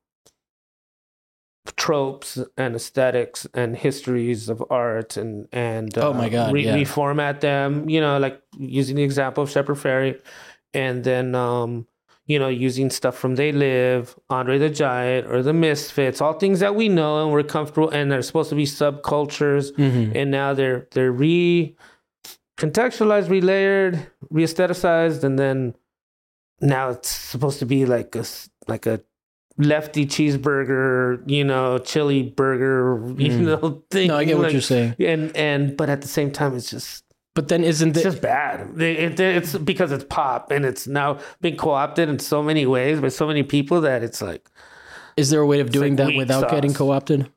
[1.74, 6.76] tropes and aesthetics and histories of art and and Oh my God, yeah.
[6.76, 10.20] reformat them you know like using the example of Shepard Fairey
[10.74, 11.86] and then um
[12.26, 16.60] you know using stuff from They Live Andre the Giant or the Misfits all things
[16.60, 20.12] that we know and we're comfortable and they're supposed to be subcultures Mhm.
[20.14, 21.76] and now they're they're re
[22.58, 25.74] contextualized, relayered, re-aestheticized, and then
[26.60, 28.24] now it's supposed to be like a
[28.66, 29.00] like a
[29.58, 33.40] lefty cheeseburger, you know, chili burger, you Mm.
[33.40, 34.08] know, thing.
[34.08, 37.04] no i get what you're saying And and but at the same time, it's just
[37.34, 38.80] but then isn't it's it just bad.
[38.80, 42.98] It- it- it's because it's pop and it's now being co-opted in so many ways
[43.00, 44.48] by so many people that it's like
[45.16, 46.78] Is there a way of doing like that without getting sauce.
[46.78, 47.30] co-opted?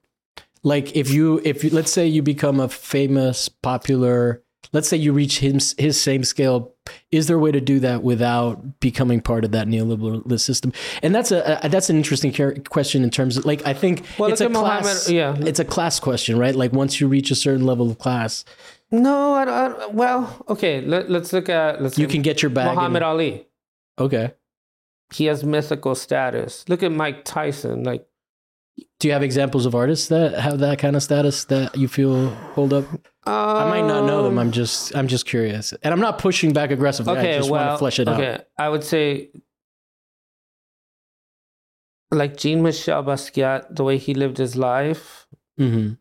[0.63, 4.41] Like if you if you, let's say you become a famous popular
[4.71, 6.73] let's say you reach his his same scale
[7.11, 10.73] is there a way to do that without becoming part of that neoliberal system?
[11.03, 14.31] And that's a, a that's an interesting question in terms of like I think well,
[14.31, 15.09] it's a class.
[15.09, 16.55] Yeah, it's a class question, right?
[16.55, 18.45] Like once you reach a certain level of class,
[18.91, 20.81] no, I don't, I well, okay.
[20.81, 22.75] Let, let's look at let's you can get your bag.
[22.75, 23.47] Muhammad and- Ali.
[23.97, 24.33] okay.
[25.13, 26.65] he has mythical status.
[26.67, 27.83] Look at Mike Tyson.
[27.83, 28.07] Like,
[28.99, 32.29] Do you have examples of artists that have that kind of status that you feel
[32.53, 32.85] hold up?
[33.25, 34.37] I might not know them.
[34.39, 37.17] I'm just I'm just curious, and I'm not pushing back aggressively.
[37.17, 37.35] okay.
[37.35, 38.33] I just well, want to flesh it okay.
[38.33, 38.45] out.
[38.57, 39.29] I would say,
[42.11, 45.27] like Jean Michel Basquiat, the way he lived his life,
[45.57, 45.93] hmm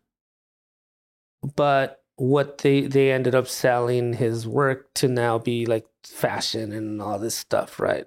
[1.55, 7.01] but what they they ended up selling his work to now be like fashion and
[7.01, 8.05] all this stuff, right?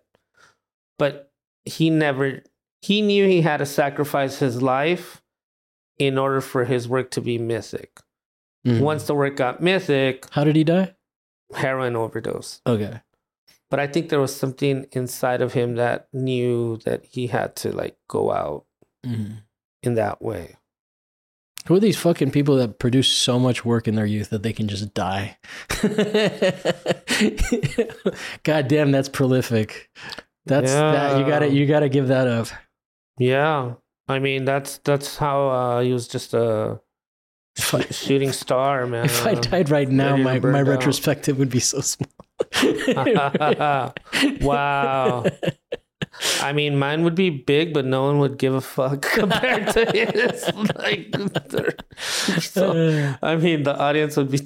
[0.98, 1.32] But
[1.64, 2.42] he never
[2.82, 5.22] he knew he had to sacrifice his life
[5.98, 8.00] in order for his work to be mythic.
[8.66, 8.80] Mhm.
[8.80, 10.94] Once the work got mythic, How did he die?
[11.54, 12.60] heroin overdose.
[12.66, 13.00] Okay.
[13.70, 17.72] But I think there was something inside of him that knew that he had to
[17.72, 18.66] like go out
[19.06, 19.38] Mhm.
[19.82, 20.56] in that way.
[21.66, 24.52] Who are these fucking people that produce so much work in their youth that they
[24.52, 25.38] can just die?
[28.42, 29.90] God damn, that's prolific.
[30.46, 32.48] That's that you gotta you gotta give that up.
[33.18, 33.74] Yeah.
[34.08, 36.80] I mean that's that's how uh, he was just a
[37.56, 39.04] If I, shooting star, man.
[39.06, 40.64] if I died right now, my, my down.
[40.68, 42.08] retrospective would be so small.
[44.40, 45.24] Wow.
[46.40, 49.84] I mean, mine would be big, but no one would give a fuck compared to
[49.92, 50.44] his.
[50.76, 51.14] Like,
[52.40, 54.40] so, I mean, the audience would be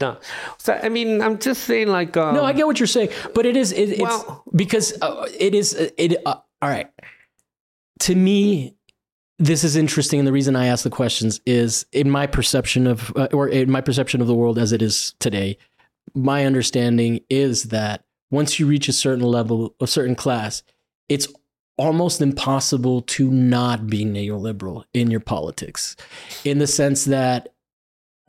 [0.00, 0.18] no.
[0.58, 3.46] So, I mean, I'm just saying, like, um, no, I get what you're saying, but
[3.46, 6.16] it is it, it's Well- because uh, it is it.
[6.26, 6.88] Uh, all right,
[8.02, 8.74] to me,
[9.38, 13.12] this is interesting, and the reason I ask the questions is in my perception of
[13.16, 15.56] uh, or in my perception of the world as it is today.
[16.14, 20.64] My understanding is that once you reach a certain level, a certain class,
[21.08, 21.28] it's
[21.78, 25.94] almost impossible to not be neoliberal in your politics,
[26.44, 27.54] in the sense that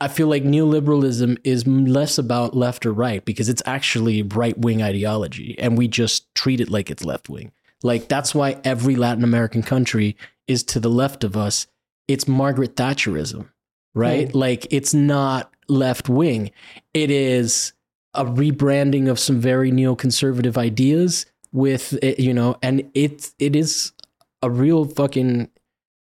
[0.00, 4.84] I feel like neoliberalism is less about left or right because it's actually right wing
[4.84, 7.50] ideology, and we just treat it like it's left wing.
[7.84, 10.16] Like that's why every Latin American country
[10.48, 11.66] is to the left of us.
[12.08, 13.50] It's Margaret Thatcherism,
[13.94, 14.34] right?
[14.34, 16.50] Like it's not left wing.
[16.94, 17.74] It is
[18.14, 23.92] a rebranding of some very neoconservative ideas with eh, you know, and it it is
[24.42, 25.50] a real fucking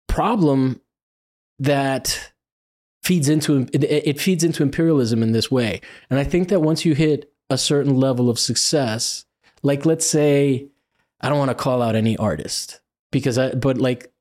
[0.07, 0.79] problem
[1.57, 2.31] that
[3.01, 5.81] feeds into it feeds into imperialism in this way.
[6.11, 9.25] And I think that once you hit a certain level of success,
[9.63, 10.69] like let's say,
[11.23, 14.11] I don't want to call out any artist because I, but like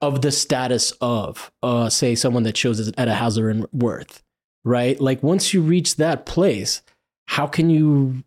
[0.00, 4.22] of the status of, uh, say someone that shows at a Hauser and Wirth,
[4.64, 5.00] right?
[5.00, 6.82] Like once you reach that place,
[7.26, 8.22] how can you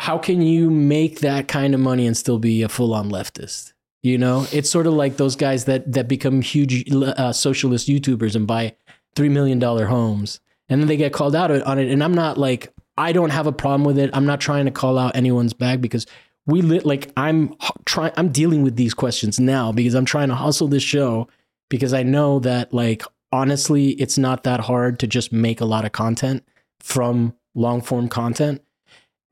[0.00, 3.72] how can you make that kind of money and still be a full-on leftist?
[4.02, 8.34] You know, it's sort of like those guys that that become huge uh, socialist YouTubers
[8.34, 8.74] and buy
[9.14, 11.90] three million dollar homes, and then they get called out on it.
[11.90, 14.10] And I'm not like I don't have a problem with it.
[14.12, 16.06] I'm not trying to call out anyone's bag because
[16.46, 17.54] we lit like I'm
[17.86, 18.12] trying.
[18.16, 21.26] I'm dealing with these questions now because I'm trying to hustle this show
[21.70, 25.84] because I know that like honestly, it's not that hard to just make a lot
[25.84, 26.44] of content
[26.80, 28.62] from long form content.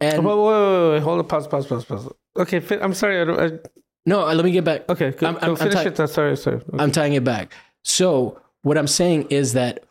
[0.00, 2.12] And wait, wait, wait, hold on, pause, pause, pause, pause.
[2.36, 3.20] Okay, I'm sorry.
[3.20, 3.58] I don't, I,
[4.06, 4.88] no, uh, let me get back.
[4.88, 5.94] okay, go, I'm- go I'm- I'm finish it.
[5.94, 6.08] then.
[6.08, 6.56] Sorry, sorry.
[6.56, 6.66] Okay.
[6.80, 7.52] I'm tying it back.
[7.84, 9.84] So what I'm saying is that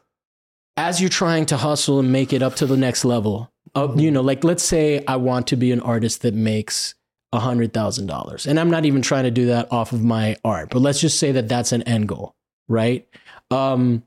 [0.75, 4.11] as you're trying to hustle and make it up to the next level, uh, you
[4.11, 6.95] know, like let's say I want to be an artist that makes
[7.33, 10.35] a hundred thousand dollars, and I'm not even trying to do that off of my
[10.43, 12.35] art, but let's just say that that's an end goal,
[12.67, 13.07] right?
[13.49, 14.03] Um,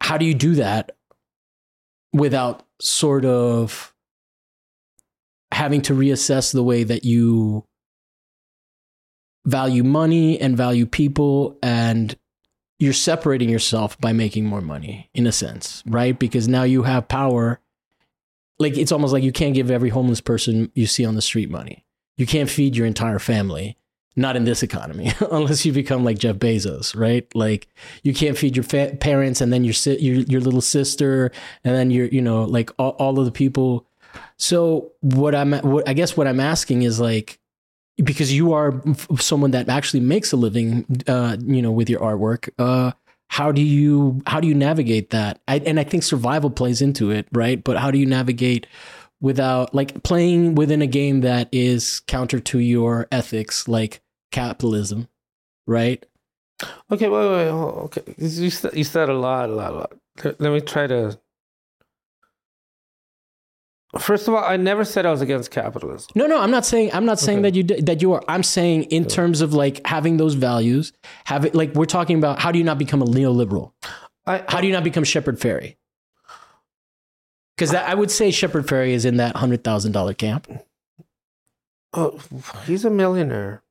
[0.00, 0.96] how do you do that
[2.12, 3.94] without sort of
[5.52, 7.64] having to reassess the way that you
[9.46, 12.16] value money and value people and
[12.80, 16.18] you're separating yourself by making more money in a sense right?
[16.18, 17.60] Because now you have power.
[18.58, 21.50] Like it's almost like you can't give every homeless person you see on the street
[21.50, 21.84] money.
[22.16, 23.76] You can't feed your entire family
[24.16, 27.26] not in this economy unless you become like Jeff Bezos right?
[27.34, 27.68] Like
[28.02, 31.30] you can't feed your fa- parents and then your, si- your your little sister
[31.64, 33.86] and then your you know like all, all of the people.
[34.36, 37.39] So what I'm what I guess what I'm asking is like
[38.02, 38.82] because you are
[39.18, 42.92] someone that actually makes a living uh you know with your artwork uh
[43.28, 47.10] how do you how do you navigate that I, and i think survival plays into
[47.10, 48.66] it right but how do you navigate
[49.20, 55.08] without like playing within a game that is counter to your ethics like capitalism
[55.66, 56.04] right
[56.90, 57.48] Okay, wait, wait, wait.
[57.48, 59.92] Okay, you said, you said a lot, a lot, a lot.
[60.38, 61.18] Let me try to.
[63.98, 66.08] First of all, I never said I was against capitalism.
[66.14, 67.50] no no i'm not saying i'm not saying Okay.
[67.50, 70.92] that you that you are i'm saying in terms of like having those values
[71.24, 73.72] having like we're talking about how do you not become a neoliberal
[74.26, 75.76] I, how do you not become Shepard Fairey?
[77.56, 80.46] Because I would say Shepard Fairey is in that hundred thousand dollar camp.
[81.92, 82.20] Oh,
[82.66, 83.62] he's a millionaire.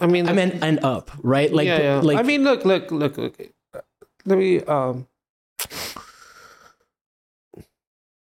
[0.00, 1.50] I mean, I mean, and up, right?
[1.52, 2.00] Like, yeah, yeah.
[2.00, 3.40] like I mean, look, look, look, look.
[4.26, 4.60] Let me.
[4.64, 5.06] Um,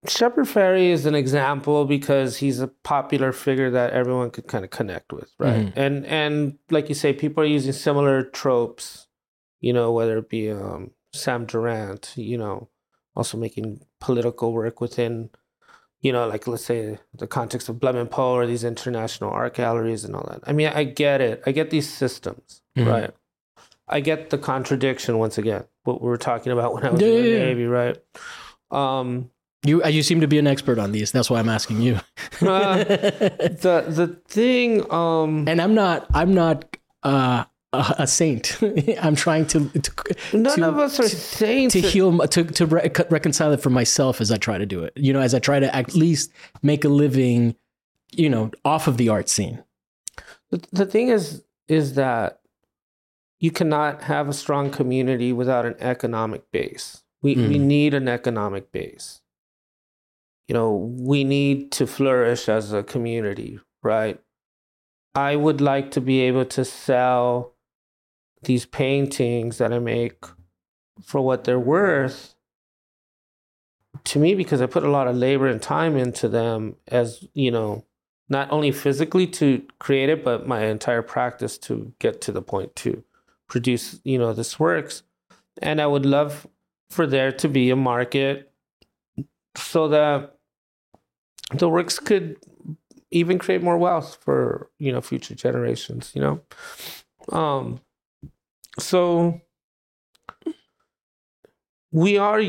[0.08, 4.72] Shepard Fairey is an example because he's a popular figure that everyone could kind of
[4.72, 5.66] connect with, right?
[5.68, 5.74] Mhm.
[5.76, 9.08] And and like you say, people are using similar tropes,
[9.60, 12.70] you know, whether it be um, Sam Durant, you know,
[13.16, 15.32] also making political work within,
[16.00, 19.54] you know, like let's say the context of Blum and Poe or these international art
[19.56, 20.40] galleries and all that.
[20.48, 21.44] I mean, I get it.
[21.46, 22.88] I get these systems, Mhm.
[22.88, 23.12] right?
[23.90, 25.66] I get the contradiction once again.
[25.84, 27.44] What we were talking about when I was Yeah, in the yeah, yeah.
[27.46, 27.98] Navy, right?
[28.72, 29.32] Um,
[29.66, 31.12] you, you seem to be an expert on these.
[31.12, 31.96] That's why I'm asking you.
[32.42, 36.06] Uh, the the thing, um, and I'm not.
[36.14, 37.44] I'm not uh,
[37.74, 38.58] a, a saint.
[39.02, 39.92] I'm trying to to,
[40.38, 41.74] none to- of us are to- saints.
[41.74, 44.94] to heal to to re- reconcile it for myself as I try to do it.
[44.96, 46.32] You know, as I try to at least
[46.64, 47.56] make a living,
[48.12, 49.64] you know, off of the art scene.
[50.52, 52.40] the, the thing is, is that
[53.42, 57.04] you cannot have a strong community without an economic base.
[57.22, 57.62] We we Mm.
[57.62, 59.22] need an economic base.
[60.50, 64.20] You know, we need to flourish as a community, right?
[65.14, 67.54] I would like to be able to sell
[68.42, 70.26] these paintings that I make
[71.06, 72.34] for what they're worth
[74.06, 77.52] to me because I put a lot of labor and time into them as, you
[77.52, 77.86] know,
[78.28, 82.76] not only physically to create it, but my entire practice to get to the point
[82.78, 83.04] to
[83.48, 85.04] produce, you know, this works.
[85.62, 86.48] And I would love
[86.90, 88.52] for there to be a market
[89.56, 90.39] so that
[91.54, 92.38] the works could
[93.12, 96.42] even create more wealth for, you know, future generations, you know?
[97.32, 97.82] Um
[98.80, 99.42] so
[101.92, 102.42] we are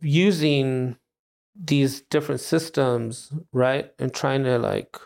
[0.00, 0.96] using
[1.54, 3.92] these different systems, right?
[3.98, 4.96] And trying to like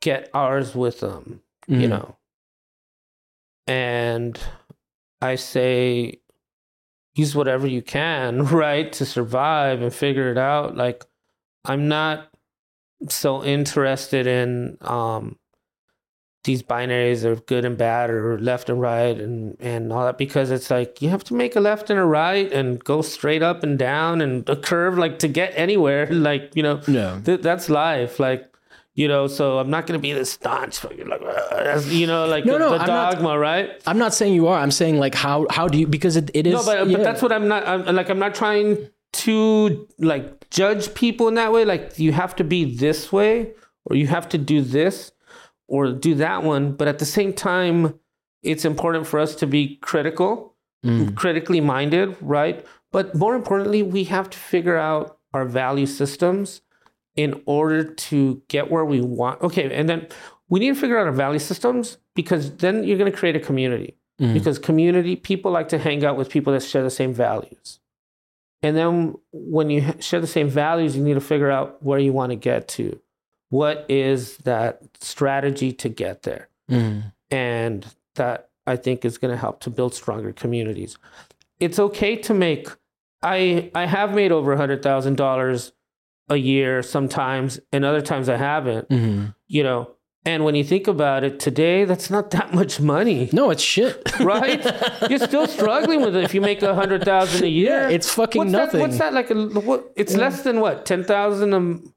[0.00, 1.88] get ours with them, you Mhm.
[1.88, 2.16] know.
[3.66, 4.38] And
[5.20, 6.20] I say
[7.18, 10.76] use whatever you can, right, to survive and figure it out.
[10.76, 11.04] Like
[11.64, 12.28] I'm not
[13.08, 15.38] so interested in um
[16.44, 20.50] these binaries of good and bad or left and right and and all that because
[20.50, 23.62] it's like you have to make a left and a right and go straight up
[23.62, 27.20] and down and a curve like to get anywhere like you know No.
[27.24, 28.50] th- that's life like
[29.00, 32.44] you know so i'm not going to be this staunch like uh, you know like
[32.44, 34.58] No, the, no, the not- dogma right I'm not saying you are.
[34.64, 36.96] I'm saying like how how do you because it, it is no but, yeah.
[36.96, 38.68] but that's what i'm not I'm, like i'm not trying
[39.24, 41.64] to like judge people in that way.
[41.64, 43.52] Like you have to be this way,
[43.86, 45.12] or you have to do this,
[45.66, 46.72] or do that one.
[46.78, 47.98] But at the same time,
[48.42, 50.54] it's important for us to be critical,
[50.86, 51.16] Mm.
[51.16, 52.64] critically minded, right?
[52.92, 56.60] But more importantly, we have to figure out our value systems
[57.18, 59.42] in order to get where we want.
[59.42, 60.06] Okay, and then
[60.48, 63.40] we need to figure out our value systems because then you're going to create a
[63.40, 63.96] community.
[64.20, 64.34] Mm.
[64.34, 67.80] Because community people like to hang out with people that share the same values.
[68.62, 72.12] And then when you share the same values, you need to figure out where you
[72.12, 73.00] want to get to.
[73.50, 76.48] What is that strategy to get there?
[76.70, 77.14] Mm.
[77.30, 80.98] and that I think is going to help to build stronger communities.
[81.58, 82.68] It's okay to make.
[83.22, 85.72] I I have made over a hundred thousand dollars
[86.28, 88.88] a year sometimes, and other times I haven't.
[88.88, 89.34] Mhm.
[89.46, 89.90] You know,
[90.24, 93.96] and when you think about it, today that's not that much money, No, it's shit.
[94.20, 94.62] right?
[95.08, 97.88] You're still struggling with it if you make a hundred thousand a year.
[97.88, 98.80] Yeah, it's fucking what's nothing.
[98.80, 99.30] That, what's that like?
[99.30, 99.90] A, what?
[99.96, 100.84] It's less than what?
[100.84, 101.54] Ten thousand.
[101.54, 101.94] Um,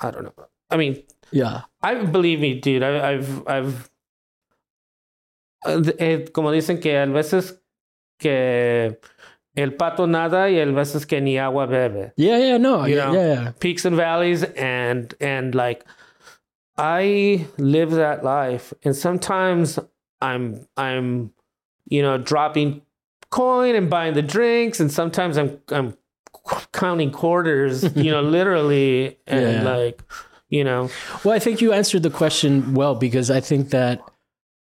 [0.00, 0.34] I don't know.
[0.70, 1.62] I mean, Yeah.
[1.82, 2.82] I believe me, dude.
[2.82, 3.90] I, I've, I've,
[5.64, 7.54] uh, eh, como dicen que a veces
[8.18, 8.98] que
[9.58, 12.12] el pato nada y el veces que ni agua bebe.
[12.16, 12.84] Yeah, yeah, no.
[12.86, 13.12] You yeah, know?
[13.12, 13.52] yeah, yeah.
[13.60, 15.84] Peaks and valleys, and and like,
[16.76, 19.78] I live that life, and sometimes
[20.20, 21.32] I'm I'm,
[21.88, 22.82] you know, dropping
[23.30, 25.96] coin and buying the drinks, and sometimes I'm I'm
[26.72, 29.76] counting quarters, you know, literally, and Yeah.
[29.76, 30.02] like,
[30.48, 30.88] you know.
[31.24, 34.00] Well, I think you answered the question well because I think that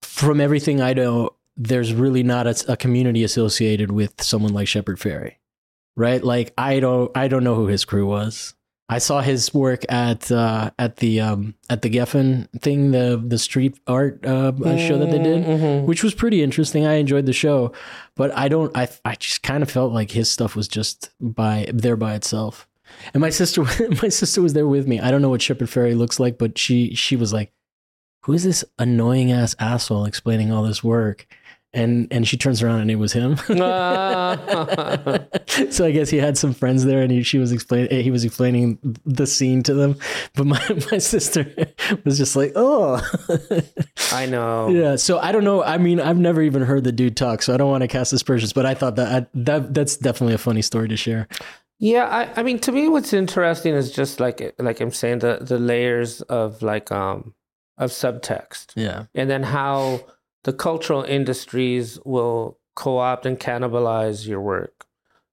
[0.02, 4.98] from everything I know, there's really not a, a community associated with someone like Shepard
[4.98, 5.36] Fairey,
[5.96, 6.22] right?
[6.22, 8.54] Like I don't, I don't know who his crew was.
[8.88, 13.36] I saw his work at uh, at the um, at the Geffen thing, the the
[13.38, 15.86] street art uh, show that they did, Mhm.
[15.86, 16.86] which was pretty interesting.
[16.86, 17.72] I enjoyed the show,
[18.14, 18.70] but I don't.
[18.76, 22.68] I I just kind of felt like his stuff was just by there by itself.
[23.12, 23.64] And my sister,
[24.02, 25.00] my sister was there with me.
[25.00, 27.52] I don't know what Shepard Fairey looks like, but she she was like,
[28.26, 31.26] "Who is this annoying ass asshole explaining all this work?"
[31.76, 33.36] And and she turns around and it was him.
[35.70, 38.24] So I guess he had some friends there, and he she was explaining he was
[38.24, 39.96] explaining the scene to them.
[40.34, 40.60] But my
[40.90, 41.54] my sister
[42.04, 43.00] was just like, "Oh."
[44.12, 44.68] I know.
[44.68, 45.62] Yeah, so I don't know.
[45.62, 48.12] I mean, I've never even heard the dude talk, so I don't want to cast
[48.12, 48.52] aspersions.
[48.52, 51.28] But I thought that I, that that's definitely a funny story to share.
[51.78, 55.38] Yeah, I, I mean, to me, what's interesting is just like like I'm saying the
[55.40, 57.34] the layers of like um
[57.78, 60.00] of subtext, Yeah, and then how
[60.46, 64.86] the cultural industries will co-opt and cannibalize your work.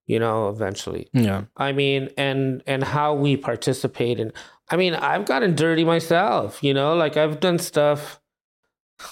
[0.07, 1.07] You know, eventually.
[1.13, 4.33] yeah, I mean, and and how we participate in.
[4.69, 6.61] I mean, I've gotten dirty myself.
[6.61, 8.19] You know, like I've done stuff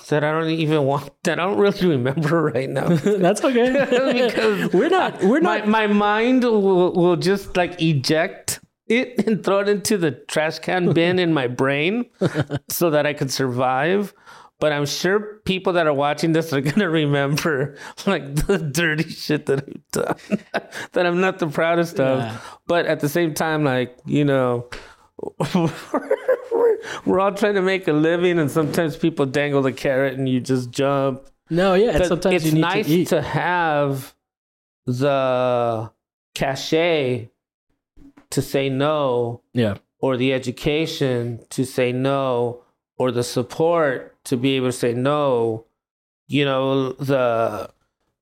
[0.09, 1.09] that I don't even want.
[1.23, 2.89] That I don't really remember right now.
[3.25, 3.71] that's okay.
[4.27, 5.67] Because we're not we're my not.
[5.69, 10.91] my mind will, will just like eject it and throw it into the trash can
[10.91, 12.09] bin in my brain
[12.69, 14.13] so that I could survive.
[14.61, 17.75] But I'm sure people that are watching this are gonna remember
[18.07, 20.39] like the dirty shit that I've done
[20.93, 22.19] that I'm not the proudest of.
[22.19, 22.37] Yeah.
[22.67, 24.69] But at the same time, like, you know,
[27.05, 30.39] we're all trying to make a living and sometimes people dangle the carrot and you
[30.39, 31.97] just jump no, yeah.
[31.97, 33.07] But sometimes it's you need nice to eat.
[33.09, 34.15] to have
[34.85, 35.91] the
[36.33, 37.29] cachet
[38.29, 42.63] to say no yeah, or the education to say no
[42.97, 45.65] or the support to be able to say no
[46.27, 47.69] you know the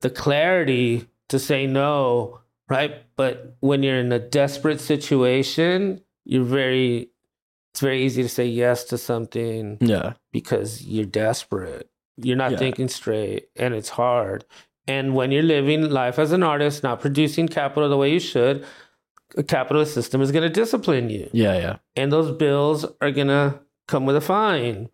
[0.02, 2.40] the clarity to say no
[2.70, 7.10] right but when you're in a desperate situation you're very
[7.72, 11.88] it's very easy to say yes to something yeah, because you're desperate.
[12.18, 12.58] You're not Yeah.
[12.58, 14.44] thinking straight and it's hard.
[14.88, 18.66] And when you're living life as an artist, not producing capital the way you should,
[19.38, 21.30] a capitalist system is going to discipline you.
[21.32, 21.76] yeah, yeah.
[21.96, 24.90] And those bills are going to come with a fine.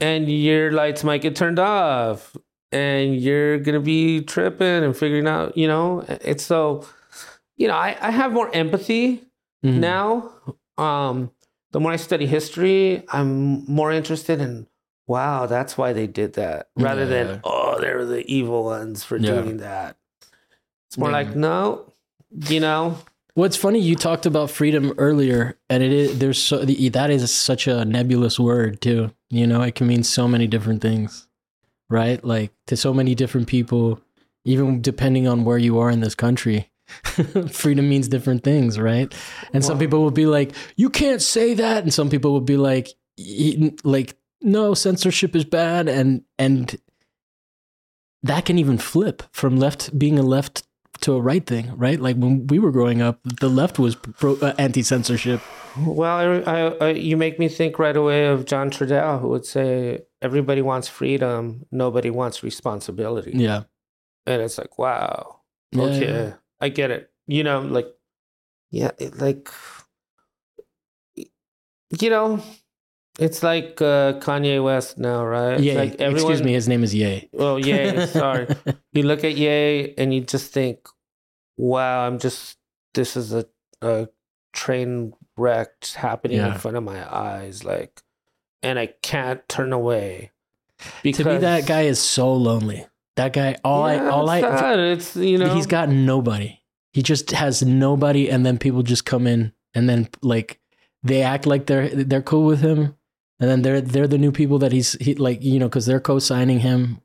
[0.00, 2.36] And your lights might get turned off.
[2.72, 6.86] And you're to be tripping and figuring out, you know, it's so,
[7.56, 9.22] you know, I, I have more empathy
[9.64, 9.78] Mhm.
[9.78, 10.32] now
[10.76, 11.30] um
[11.72, 14.66] the more i study history i'm more interested in
[15.06, 17.24] wow that's why they did that rather Yeah.
[17.24, 19.40] than oh they're the evil ones for Yeah.
[19.40, 19.96] doing that
[20.88, 21.16] it's more Yeah.
[21.16, 21.90] like no
[22.48, 22.98] you know
[23.32, 27.66] What's funny you talked about freedom earlier, and it is there's so that is such
[27.66, 29.10] a nebulous word too.
[29.30, 31.26] You know, it can mean so many different things,
[31.90, 32.22] right?
[32.24, 34.00] Like to so many different people,
[34.44, 36.70] even depending on where you are in this country.
[37.50, 39.12] freedom means different things, right?
[39.52, 42.56] And some people will be like, "You can't say that," and some people will be
[42.56, 42.90] like,
[43.82, 46.78] "Like, no, censorship is bad," and and
[48.22, 50.65] that can even flip from left being a left
[51.06, 52.00] to a right thing, right?
[52.00, 55.40] Like when we were growing up, the left was pro, uh, anti censorship.
[55.78, 59.46] Well, I, I, I, you make me think right away of John Trudell, who would
[59.46, 63.64] say, "Everybody wants freedom, nobody wants responsibility." Yeah.
[64.26, 66.32] And it's like, wow, Yeah, okay, yeah.
[66.60, 67.10] I get it.
[67.28, 67.86] You know, like,
[68.72, 69.48] yeah, it, like,
[71.14, 72.42] you know,
[73.20, 75.60] it's like uh, Kanye West now, right?
[75.60, 75.72] Yeah.
[75.74, 75.78] Ye.
[75.78, 76.52] like Excuse me.
[76.52, 77.28] His name is Ye.
[77.38, 78.06] Oh, Ye.
[78.06, 78.48] Sorry.
[78.92, 80.88] you look at Ye and you just think,
[81.56, 82.58] wow, I'm just,
[82.94, 83.46] this is a,
[83.82, 84.08] a
[84.52, 86.52] train wreck happening Yeah.
[86.54, 87.64] in front of my eyes.
[87.64, 88.02] Like,
[88.62, 90.32] and I can't turn away.
[91.02, 92.86] Because to me, that guy is so lonely.
[93.16, 94.78] That guy, all I, all I, sad.
[94.78, 96.60] it's, you know, he's got nobody.
[96.92, 100.60] He just has nobody, and then people just come in, and then like
[101.02, 102.94] they act like they're they're cool with him,
[103.40, 106.00] and then they're they're the new people that he's he, like you know because they're
[106.00, 107.00] co-signing him.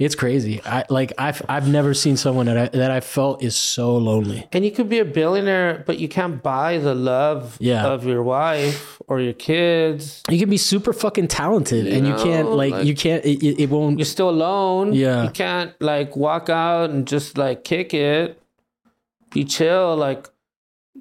[0.00, 0.62] It's crazy.
[0.64, 4.48] I like I've I've never seen someone that I that I felt is so lonely.
[4.50, 7.86] And you could be a billionaire, but you can't buy the love Yeah.
[7.86, 10.22] of your wife or your kids.
[10.30, 13.42] You can be super fucking talented, You and you can't like, like- you can't it,
[13.44, 13.98] it it won't.
[13.98, 14.94] You're still alone.
[14.94, 15.24] Yeah.
[15.24, 18.40] You can't like walk out and just like kick it,
[19.34, 19.96] be chill.
[19.96, 20.28] Like,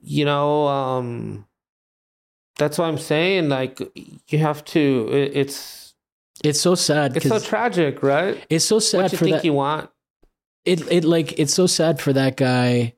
[0.04, 1.45] you know, um,
[2.58, 3.47] that's what I'm saying.
[3.47, 3.80] Like,
[4.28, 5.79] you have to, it, it's,
[6.44, 8.44] It's so sad it's so tragic, right?
[8.50, 9.46] it's so sad What you for think that.
[9.46, 9.90] you want?
[10.66, 12.94] it it like it's so sad for that guy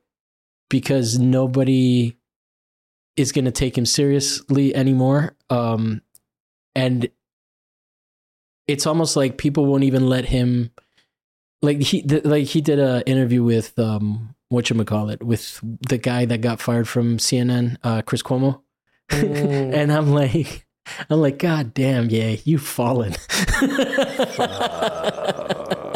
[0.70, 2.16] because nobody
[3.16, 6.00] is going to take him seriously anymore um
[6.74, 7.08] and
[8.66, 10.70] it's almost like people won't even let him
[11.62, 15.98] like he like he did a interview with um what you call it with the
[15.98, 18.60] guy that got fired from CNN uh Chris Cuomo
[19.10, 19.74] Mm.
[19.74, 20.66] and I'm like
[21.10, 23.14] I'm like god damn yeah you've fallen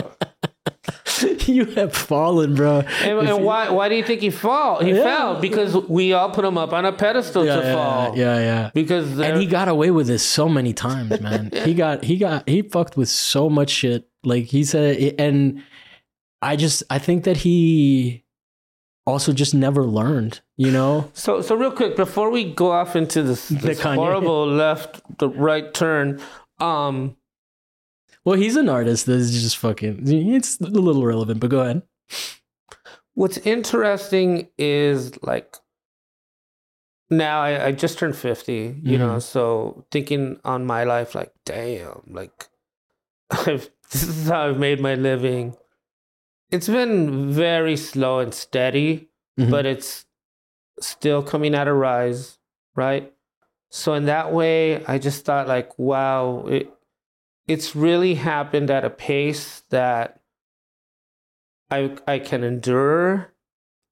[1.47, 3.71] you have fallen bro And, and you- why?
[3.71, 4.81] Why do you think he fall?
[4.83, 5.03] He Yeah.
[5.03, 8.19] fell because we all put him up on a pedestal yeah, to yeah, fall.
[8.19, 11.75] yeah yeah Because and they're- he got away with this so many times man he
[11.75, 15.63] got he got he fucked with so much shit like he said and
[16.43, 18.25] i just i think that he
[19.07, 23.23] also just never learned you know So, so real quick before we go off into
[23.23, 26.21] this, this horrible left, the right turn,
[26.59, 27.17] um,
[28.25, 31.83] well he's an artist that's just fucking it's a little relevant but go ahead
[33.15, 35.57] what's interesting is like
[37.09, 42.03] now I, I just turned fifty, you know, so thinking on my life, like, damn,
[42.09, 42.49] like,
[43.31, 45.55] I've this is how I've made my living.
[46.51, 49.09] It's been very slow and steady.
[49.39, 49.51] Mhm.
[49.51, 50.06] but it's
[50.81, 52.39] still coming at a rise,
[52.75, 53.13] right?
[53.71, 56.73] So in that way, I just thought like, wow, it
[57.49, 60.21] it's really happened at a pace that
[61.71, 63.33] I I can endure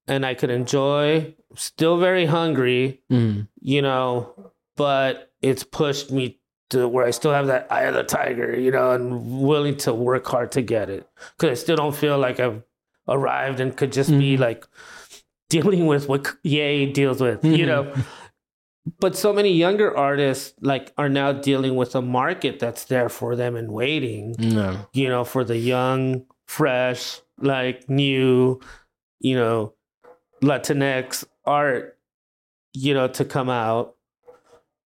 [0.07, 1.35] and I can enjoy.
[1.55, 3.47] Still very hungry, Mhm.
[3.59, 8.03] you know, but it's pushed me to where I still have that eye of the
[8.03, 11.07] tiger, you know, and willing to work hard to get it.
[11.37, 12.63] Because I still don't feel like I've
[13.07, 14.39] arrived and could just be Mhm.
[14.39, 14.65] like
[15.49, 17.67] dealing with what Ye deals with, you Mhm.
[17.67, 17.93] know.
[18.99, 23.35] But so many younger artists like are now dealing with a market that's there for
[23.35, 28.59] them and waiting, no you know, for the young, fresh, like new,
[29.19, 29.73] you know,
[30.43, 31.97] Latinx art,
[32.73, 33.95] you know, to come out.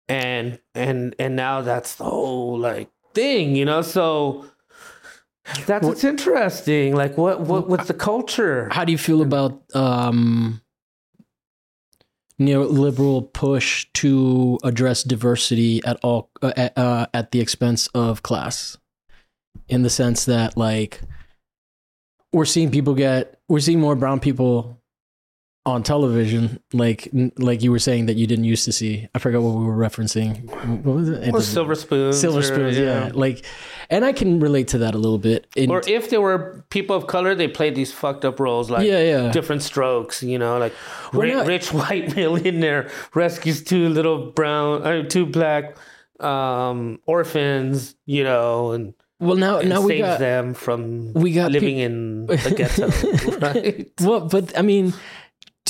[0.07, 3.81] And and and now that's the whole like thing, you know.
[3.81, 4.45] So
[5.65, 6.95] that's what's interesting.
[6.95, 8.69] Like what what what's the culture?
[8.71, 10.61] how do you feel about um
[12.39, 18.77] neoliberal push to address diversity at all uh, at, uh, at the expense of class
[19.67, 21.01] in the sense that like
[22.33, 24.80] we're seeing people get we're seeing more brown people
[25.63, 27.07] on television like
[27.37, 29.07] like you were saying that you didn't used to see.
[29.13, 30.45] I forgot what we were referencing.
[30.83, 32.19] What was it, Or silver spoons.
[32.19, 33.11] silver or- spoons yeah.
[33.13, 33.45] like
[33.91, 35.45] and i can relate to that a little bit.
[35.55, 38.87] In- Or if there were people of color, they played these fucked up roles like
[38.87, 39.31] yeah yeah.
[39.31, 40.73] different strokes, you know, like
[41.13, 45.77] We're ri- not- rich white millionaire rescues two little brown, uh, two black
[46.19, 51.31] um, orphans, you know, and, well now and now we saves got them from we
[51.31, 52.89] got living in the ghetto,
[53.45, 53.91] right?
[54.01, 54.93] Well, but I mean,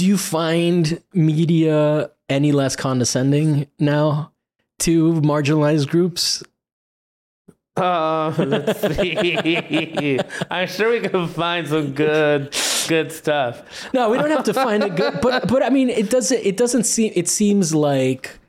[0.01, 4.31] do you find media any less condescending now
[4.79, 6.41] to marginalized groups?
[7.77, 10.19] Uh, let's see.
[10.49, 12.55] I'm sure we can find some good,
[12.87, 13.93] good stuff.
[13.93, 16.39] No, we don't have to find it good, but but I mean, it doesn't.
[16.43, 17.13] It doesn't seem.
[17.15, 18.39] It seems like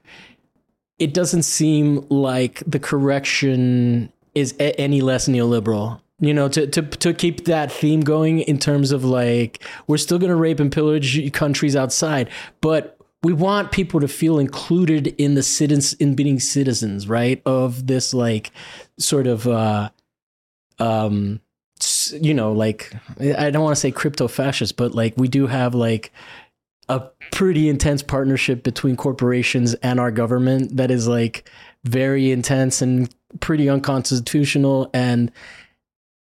[0.99, 6.83] it doesn't seem like the correction is a- any less neoliberal you know, to, to
[6.83, 10.71] to keep that theme going in terms of like we're still going to rape and
[10.71, 12.31] pillage countries outside,
[12.61, 17.43] but we want people to feel included in the citizens in being citizens, right?
[17.45, 18.53] Of this like
[19.01, 19.91] sort of uh
[20.79, 21.41] um
[22.13, 25.75] you know, like I don't want to say crypto fascist, but like we do have
[25.75, 26.13] like
[26.89, 27.01] a
[27.33, 31.51] pretty intense partnership between corporations and our government that is like
[31.83, 35.33] very intense and pretty unconstitutional and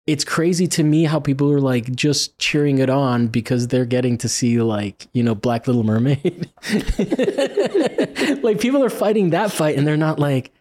[0.09, 4.17] it's crazy to me how people are like just cheering it on because they're getting
[4.17, 6.51] to see like you know black little mermaid.
[8.43, 10.53] Like people are fighting that fight and they're not like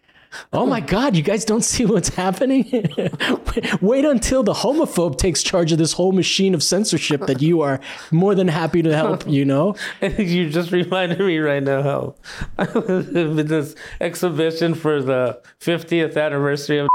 [0.52, 2.64] oh my god you guys don't see what's happening?
[3.80, 7.80] Wait until the homophobe takes charge of this whole machine of censorship that you are
[8.10, 9.74] more than happy to help you know?
[10.02, 12.14] You just reminded me right now how
[12.58, 16.88] this exhibition for the 50th anniversary of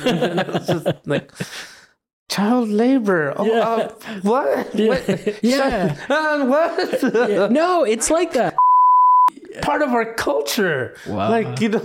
[0.06, 1.30] and it just like
[2.28, 3.34] child labor.
[3.36, 3.60] Oh, Yeah.
[3.60, 3.88] uh,
[4.22, 4.74] what?
[4.74, 4.88] Yeah.
[4.88, 5.38] What?
[5.42, 5.96] Yeah.
[6.08, 7.02] Uh, what?
[7.30, 8.54] Yeah, no it's like that
[9.62, 10.94] Part of our culture.
[11.08, 11.28] Wow.
[11.28, 11.82] Like, you know,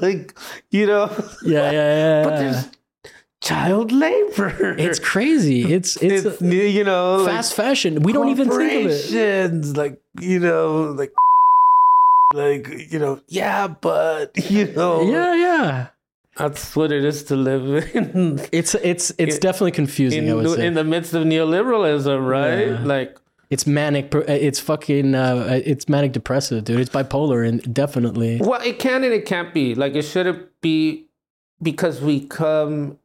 [0.00, 0.38] like,
[0.70, 1.10] you know,
[1.44, 2.68] yeah yeah yeah but there's
[3.40, 4.74] child labor.
[4.78, 9.14] it's crazy it's it's, it's, you know, like, fast fashion we don't even think of
[9.14, 11.12] it Like, you know, like,
[12.34, 15.86] like, you know, yeah, but, you know, yeah yeah
[16.38, 18.40] that's what it is to live in.
[18.52, 22.68] it's it's it's In- definitely confusing In, in the midst of neoliberalism, right?
[22.68, 22.84] Yeah.
[22.84, 23.18] Like,
[23.50, 24.14] It's manic.
[24.28, 25.14] It's fucking.
[25.14, 26.80] Uh, it's manic depressive, dude.
[26.80, 28.38] It's bipolar, and definitely.
[28.40, 29.74] well, it can and it can't be.
[29.74, 31.06] Like, it shouldn't be
[31.60, 32.98] because we come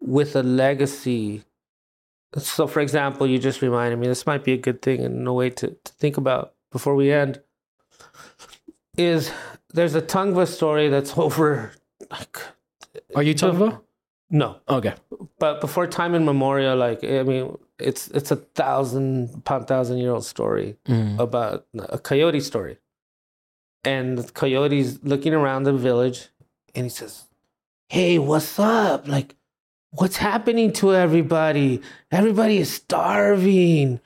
[0.00, 1.44] with a legacy.
[2.38, 5.32] So, for example, you just reminded me, this might be a good thing and a
[5.32, 7.40] way to, to think about before we end.
[8.96, 9.32] Is
[9.72, 11.72] there's a Tongva story that's over,
[12.10, 12.38] like,
[13.14, 13.80] Are you Tongva?
[14.30, 14.94] no, Okay.
[15.38, 20.24] but before time immemorial, like, I mean, it's it's a thousand, pound thousand year old
[20.24, 20.76] story.
[20.86, 21.18] Mm.
[21.18, 22.78] about a coyote story.
[23.84, 26.28] And the coyote's looking around the village
[26.74, 27.24] and he says,
[27.88, 29.08] Hey, what's up?
[29.08, 29.34] Like,
[29.90, 31.80] what's happening to everybody?
[32.12, 34.00] Everybody is starving.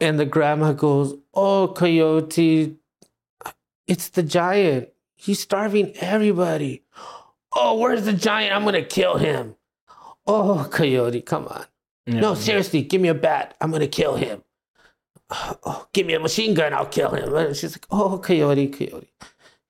[0.00, 2.76] And the grandma goes, Oh, coyote,
[3.86, 4.88] it's the giant.
[5.14, 6.82] He's starving everybody.
[7.54, 8.54] Oh, where's the giant?
[8.54, 9.56] I'm going to kill him.
[10.26, 11.64] Oh, coyote, come on.
[12.08, 13.54] No, seriously, give me a bat.
[13.60, 14.42] I'm gonna kill him.
[15.30, 16.72] Oh, give me a machine gun.
[16.72, 17.34] I'll kill him.
[17.34, 19.12] And she's like, oh, coyote, coyote.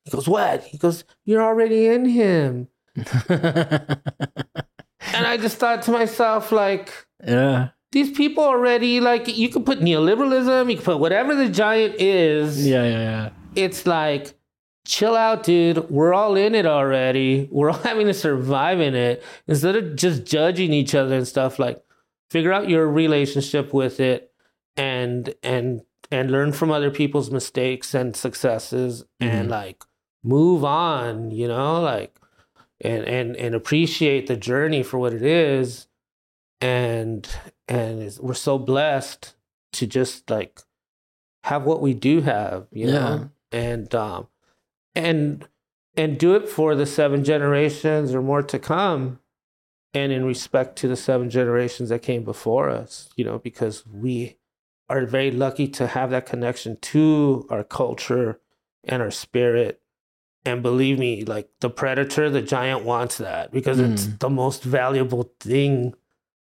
[0.05, 0.63] He goes, what?
[0.63, 2.69] He goes, you're already in him.
[5.15, 6.93] And I just thought to myself, like,
[7.27, 7.71] yeah.
[7.93, 12.67] these people already, like, you could put neoliberalism, you could put whatever the giant is.
[12.67, 12.83] Yeah.
[12.85, 12.91] Yeah.
[12.91, 13.31] Yeah.
[13.55, 14.38] It's like,
[14.89, 15.91] chill out, dude.
[15.91, 17.49] We're all in it already.
[17.53, 19.23] We're all having to survive in it.
[19.47, 21.85] Instead of just judging each other and stuff, like,
[22.31, 24.33] figure out your relationship with it
[24.77, 29.83] and and and learn from other people's mistakes and successes and like
[30.23, 32.19] move on you know like
[32.81, 35.89] and and and appreciate the journey for what it is
[36.61, 37.29] and
[37.67, 39.35] and we're so blessed
[39.73, 40.61] to just like
[41.45, 44.29] have what we do have you know and um
[44.99, 45.47] and
[45.97, 49.19] and do it for the seven generations or more to come
[49.95, 54.37] and in respect to the seven generations that came before us you know because we
[54.89, 58.41] are very lucky to have that connection to our culture
[58.85, 59.81] and our spirit
[60.45, 64.19] and believe me like the predator the giant wants that because it's Mm.
[64.21, 65.95] the most valuable thing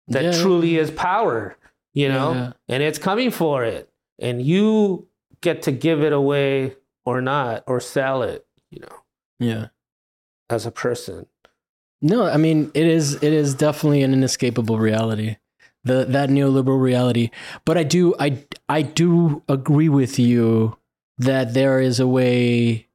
[0.07, 0.41] that Yeah.
[0.41, 1.57] truly is power
[1.93, 2.51] you know Yeah.
[2.67, 3.89] and it's coming for it
[4.19, 5.07] and you
[5.41, 8.97] get to give it away or not or sell it you know
[9.39, 9.67] Yeah.
[10.49, 11.25] as a person
[12.01, 15.35] No, I mean it is it is definitely an inescapable reality.
[15.83, 17.29] The that neoliberal reality.
[17.65, 20.77] But I do I I do agree with you
[21.17, 22.87] that there is a way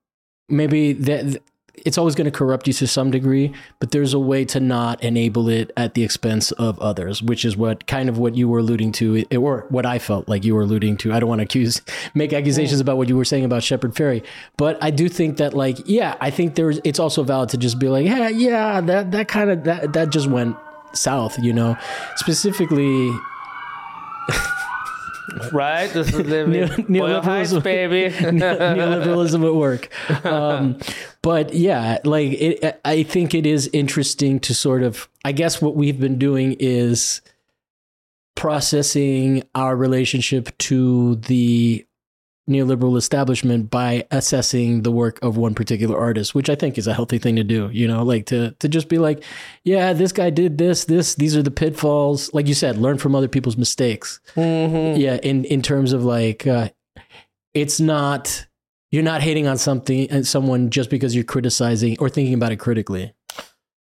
[0.49, 1.41] maybe that
[1.85, 5.03] it's always going to corrupt you to some degree, but there's a way to not
[5.03, 8.61] enable it at the expense of others, which is what kind of what you were
[8.61, 11.13] alluding to, or what I felt like you were alluding to.
[11.13, 11.83] I don't want to accuse,
[12.15, 14.25] make accusations about what you were saying about Shepard Fairey,
[14.57, 17.79] but I do think that, like, yeah, I think there's, it's also valid to just
[17.79, 20.57] be like, yeah, yeah, that that kind of that that just went
[20.93, 21.77] south, you know,
[22.17, 23.13] specifically.
[25.53, 27.63] right this is living Neo- neoliberalism.
[27.63, 30.25] baby neoliberalism at work.
[30.25, 30.79] Um,
[31.23, 35.09] but yeah, like it, I think it is interesting to sort of.
[35.25, 37.23] I guess what we've been doing is
[38.35, 41.87] processing our relationship to the
[42.49, 46.93] neoliberal establishment by assessing the work of one particular artist, which I think is a
[46.95, 47.71] healthy thing to do.
[47.73, 49.25] You know, like to to just be like,
[49.65, 52.33] yeah, this guy did this, this, these are the pitfalls.
[52.35, 54.21] Like you said, learn from other people's mistakes.
[54.37, 54.99] Mhm.
[54.99, 56.69] Yeah, in in terms of like, uh,
[57.55, 58.47] it's not
[58.91, 62.57] you're not hating on something and someone just because you're criticizing or thinking about it
[62.57, 63.13] critically.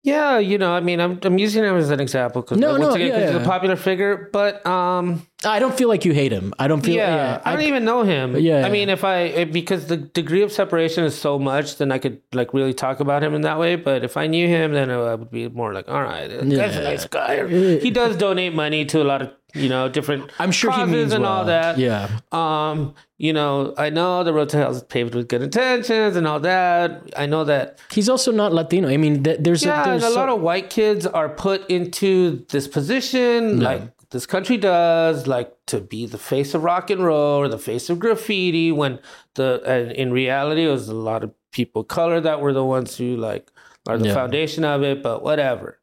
[0.05, 2.91] Yeah, you know, I mean, I'm I'm using him as an example because No, no,
[2.91, 4.29] again, 'cause yeah, he's a popular figure.
[4.31, 6.53] But um, I don't feel like you hate him.
[6.59, 6.93] I don't feel.
[6.95, 8.37] yeah, Yeah, I don't even know him.
[8.37, 8.67] Yeah.
[8.67, 12.21] I mean, if I because the degree of separation is so much, then I could
[12.33, 13.77] like really talk about him in that way.
[13.77, 16.79] But if I knew him, then I would be more like, all right, that's Yeah.
[16.81, 17.47] a nice guy.
[17.79, 20.93] He does donate money to a lot of you know different I'm sure he causes
[20.93, 21.31] means and well.
[21.33, 21.79] all that.
[21.79, 26.15] Yeah, Um, you know, I know the road to hell is paved with good intentions
[26.17, 27.01] and all that.
[27.15, 28.89] I know that he's also not Latino.
[28.89, 31.29] I mean, th- there's yeah, a, there's and a so- lot of white kids are
[31.29, 36.89] put into this position, like this country does, like to be the face of rock
[36.89, 38.71] and roll or the face of graffiti.
[38.71, 38.99] When
[39.35, 42.65] the and in reality, it was a lot of people of color that were the
[42.65, 43.49] ones who like
[43.87, 44.13] are the Yeah.
[44.13, 45.01] foundation of it.
[45.01, 45.79] But whatever.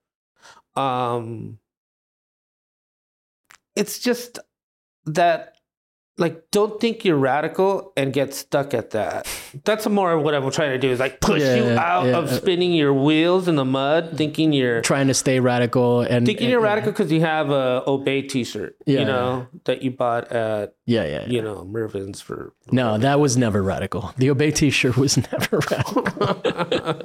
[0.77, 1.59] Um,
[3.75, 4.39] it's just
[5.07, 5.52] that
[6.19, 9.27] like don't think you're radical and get stuck at that
[9.65, 12.19] that's more of what i'm trying to do is like push Yeah, you out yeah.
[12.19, 16.51] of spinning your wheels in the mud thinking you're trying to stay radical and thinking
[16.51, 20.75] you're radical because you have a obey t-shirt Yeah, you know that you bought at
[20.85, 21.21] Yeah, yeah.
[21.23, 21.27] yeah.
[21.29, 24.13] you know Mervyn's for No, that was never radical.
[24.19, 26.03] The Obey T-shirt was never radical.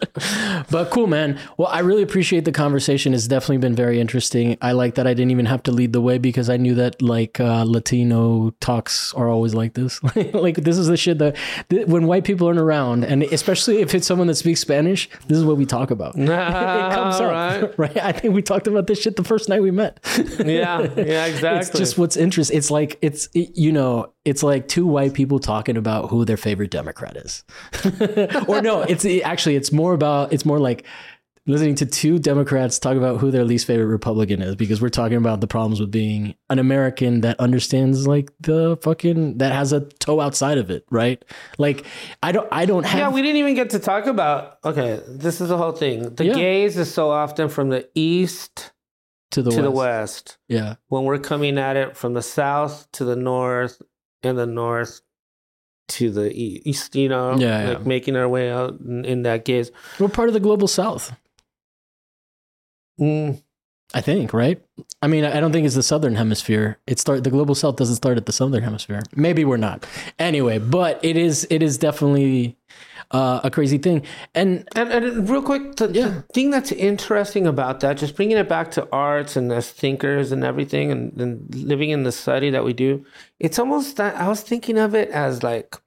[0.72, 1.40] but cool, man.
[1.58, 3.14] Well, I really appreciate the conversation.
[3.14, 4.58] It's definitely been very interesting.
[4.62, 7.02] I like that I didn't even have to lead the way because I knew that
[7.02, 10.02] like uh, Latino talks are always like this.
[10.34, 11.36] like this is the shit that
[11.70, 15.38] th- when white people aren't around, and especially if it's someone that speaks Spanish, this
[15.38, 16.16] is what we talk about.
[16.18, 17.98] it ah, comes up, right right?
[17.98, 20.00] I think we talked about this shit the first night we met.
[20.44, 22.58] yeah yeah exactly It's just what's interesting.
[22.58, 26.38] It's like it's it- you know it's like two white people talking about who their
[26.38, 27.44] favorite Democrat is,
[28.48, 30.86] or no, it's actually it's more about it's more like
[31.48, 35.18] listening to two Democrats talk about who their least favorite Republican is because we're talking
[35.18, 39.82] about the problems with being an American that understands like the fucking that has a
[39.82, 41.24] toe outside of it, right?
[41.58, 41.86] Like
[42.22, 45.42] I don't I don't have yeah we didn't even get to talk about okay this
[45.42, 46.34] is the whole thing the Yeah.
[46.36, 48.74] gaze is so often from the east
[49.32, 49.64] to the to west.
[49.66, 53.82] the west Yeah, when we're coming at it from the south to the north
[54.24, 55.02] and the north
[55.90, 57.84] to the east, you know, Yeah, like yeah.
[57.86, 59.72] making our way out in, in that gaze.
[60.00, 61.14] we're part of the global South.
[63.00, 63.42] Mm,
[63.94, 64.62] I think, right?
[65.02, 66.78] I mean, I don't think it's the southern hemisphere.
[66.88, 69.02] It start the global south doesn't start at the southern hemisphere.
[69.16, 69.86] Maybe we're not.
[70.20, 72.58] Anyway, but it is it is definitely
[73.12, 74.02] uh, a crazy thing.
[74.36, 76.08] And and, and real quick, the, Yeah.
[76.08, 80.32] the thing that's interesting about that, just bringing it back to arts and as thinkers
[80.34, 83.06] and everything, and, and living in the study that we do,
[83.40, 85.78] it's almost that I was thinking of it as like,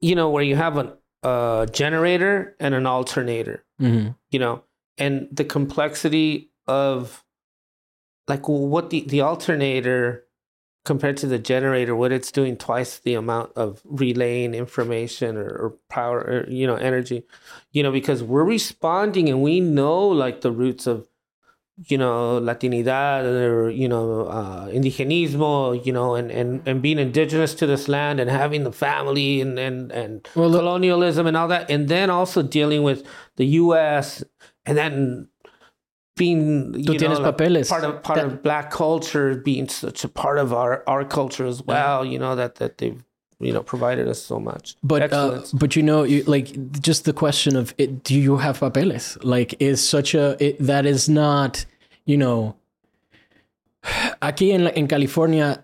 [0.00, 0.92] you know, where you have an
[1.22, 3.62] a generator and an alternator.
[3.80, 4.62] mhm, you know,
[4.98, 7.24] and the complexity of
[8.28, 10.24] like what the, the alternator
[10.84, 15.74] compared to the generator, what it's doing twice the amount of relaying information or, or
[15.88, 17.24] power or, you know, energy,
[17.72, 21.08] you know, because we're responding and we know like the roots of,
[21.86, 27.54] you know, Latinidad or, you know, uh, indigenismo, you know, and, and, and being indigenous
[27.54, 31.70] to this land and having the family and, and, and Well, colonialism and all that.
[31.70, 33.04] And then also dealing with
[33.36, 34.22] the U.S.
[34.66, 35.28] and then
[36.16, 37.36] being, you Tú know, like
[37.68, 41.44] part of part That- of black culture being such a part of our, our culture
[41.46, 43.02] as well, you know, that, that they've,
[43.40, 44.76] you know, provided us so much.
[44.82, 46.48] but uh, but you know, you, like
[46.80, 49.18] just the question of it, do you have papeles?
[49.22, 51.66] Like, is such a it, that is not,
[52.06, 52.54] you know,
[54.22, 55.62] aquí in in California,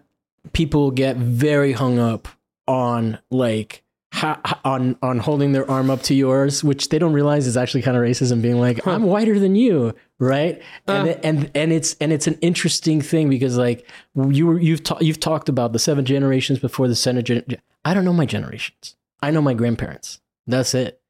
[0.53, 2.27] people get very hung up
[2.67, 7.47] on like ha, on on holding their arm up to yours, which they don't realize
[7.47, 8.43] is actually kind of racism.
[8.43, 10.61] Being like, I'm whiter than you, right?
[10.87, 11.15] and Uh.
[11.23, 13.87] and and it's and it's an interesting thing because like
[14.29, 17.23] you were you've ta- you've talked about the seven generations before the center.
[17.23, 17.45] Gen-
[17.85, 18.97] I don't know my generations.
[19.23, 20.21] I know my grandparents.
[20.47, 21.01] That's it.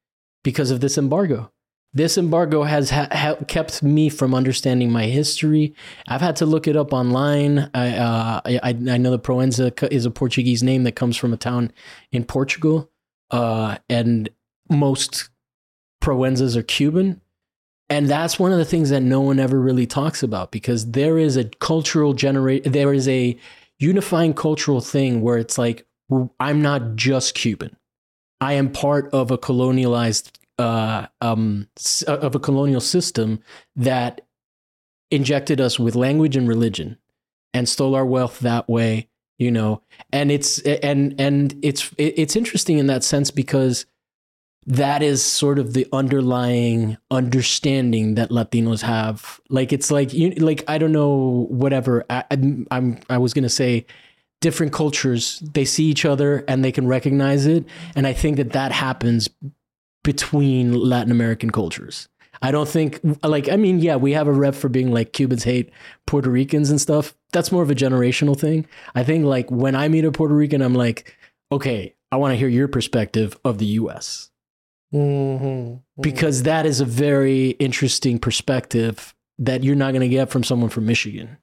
[0.43, 1.51] Because of this embargo.
[1.93, 5.73] This embargo has ha- ha- kept me from understanding my history.
[6.07, 7.69] I've had to look it up online.
[7.73, 11.37] I, uh, I, I know the Proenza is a Portuguese name that comes from a
[11.37, 11.73] town
[12.13, 12.89] in Portugal.
[13.31, 14.29] Uh, and
[14.69, 15.29] most
[16.01, 17.21] Proenzas are Cuban.
[17.89, 21.17] And that's one of the things that no one ever really talks about because there
[21.17, 23.37] is a cultural generate, there is a
[23.79, 25.85] unifying cultural thing where it's like,
[26.39, 27.75] I'm not just Cuban.
[28.39, 31.67] I am part of a colonialized uh, um,
[32.07, 33.39] of a colonial system
[33.75, 34.21] that
[35.09, 36.97] injected us with language and religion
[37.53, 39.09] and stole our wealth that way
[39.41, 39.81] you know
[40.13, 43.85] and it's and and it's it's interesting in that sense because
[44.67, 49.41] that is sort of the underlying understanding that Latinos have.
[49.49, 53.49] Like it's like you like I don't know whatever I, I'm, I'm I was gonna
[53.49, 53.85] say
[54.39, 57.65] different cultures they see each other and they can recognize it
[57.95, 59.29] and I think that that happens
[60.03, 62.07] between Latin American cultures.
[62.41, 65.43] I don't think like I mean yeah we have a rep for being like Cubans
[65.43, 65.71] hate
[66.07, 67.13] Puerto Ricans and stuff.
[67.31, 68.65] That's more of a generational thing.
[68.95, 71.15] I think like when I meet a Puerto Rican I'm like
[71.51, 74.29] okay I want to hear your perspective of the U.S.
[74.93, 76.01] Mm-hmm.
[76.01, 80.69] because that is a very interesting perspective that you're not going to get from someone
[80.69, 81.37] from Michigan,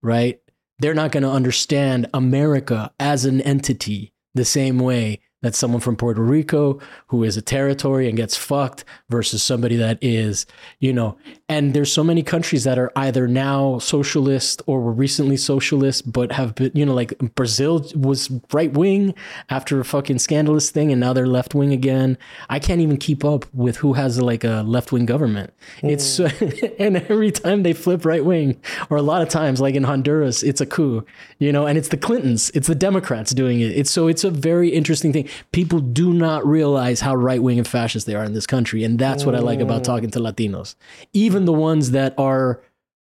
[0.00, 0.40] right?
[0.78, 5.94] They're not going to understand America as an entity the same way that someone from
[5.94, 10.46] Puerto Rico who is a territory and gets fucked versus somebody that is,
[10.80, 11.18] you know,
[11.50, 16.32] and there's so many countries that are either now socialist or were recently socialist, but
[16.32, 19.14] have been, you know, like Brazil was right wing
[19.50, 22.16] after a fucking scandalous thing and now they're left wing again.
[22.48, 25.52] I can't even keep up with who has like a left wing government.
[25.82, 26.74] It's, mm.
[26.78, 28.58] and every time they flip right wing,
[28.88, 31.04] or a lot of times, like in Honduras, it's a coup,
[31.38, 33.72] you know, and it's the Clintons, it's the Democrats doing it.
[33.72, 37.66] It's so it's a very interesting thing people do not realize how right wing and
[37.66, 38.84] fascist they are in this country.
[38.84, 40.74] And that's what I like about talking to Latinos.
[41.12, 42.62] Even the ones that are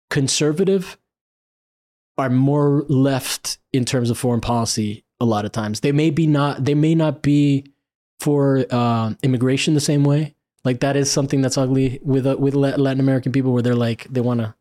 [0.09, 0.97] conservative
[2.17, 5.81] are more left in terms of foreign policy a lot of times.
[5.81, 7.65] They may be not they may not be
[8.19, 10.35] for uh, immigration the same way.
[10.63, 14.05] Like that is something that's ugly with uh, with Latin American people where they're like
[14.09, 14.55] they want to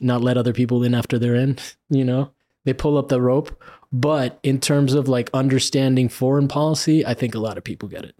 [0.00, 1.58] not let other people in after they're in,
[1.88, 2.30] you know?
[2.64, 3.62] They pull up the rope
[4.00, 8.04] but in terms of like understanding foreign policy, I think a lot of people get
[8.04, 8.14] it.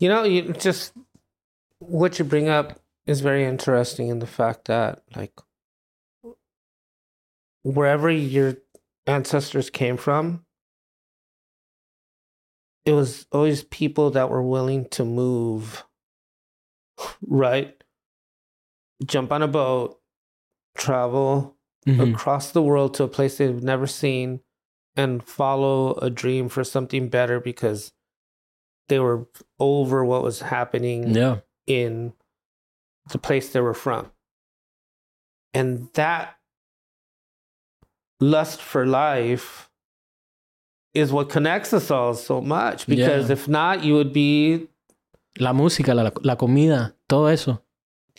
[0.00, 0.92] You know, you just
[1.78, 5.32] what you bring up is very interesting in the fact that like
[7.62, 8.56] wherever your
[9.06, 10.44] ancestors came from,
[12.84, 15.84] it was always people that were willing to move,
[17.24, 17.80] right?
[19.06, 20.00] Jump on a boat,
[20.76, 22.00] travel mm-hmm.
[22.00, 24.40] across the world to a place they've never seen
[24.96, 27.92] and follow a dream for something better because
[28.88, 29.26] they were
[29.58, 31.38] over what was happening yeah.
[31.66, 32.12] in
[33.10, 34.10] the place they were from.
[35.54, 36.36] And that
[38.20, 39.70] lust for life
[40.92, 43.32] is what connects us all so much because yeah.
[43.32, 44.68] if not, you would be.
[45.38, 47.62] La música, la, la comida, todo eso.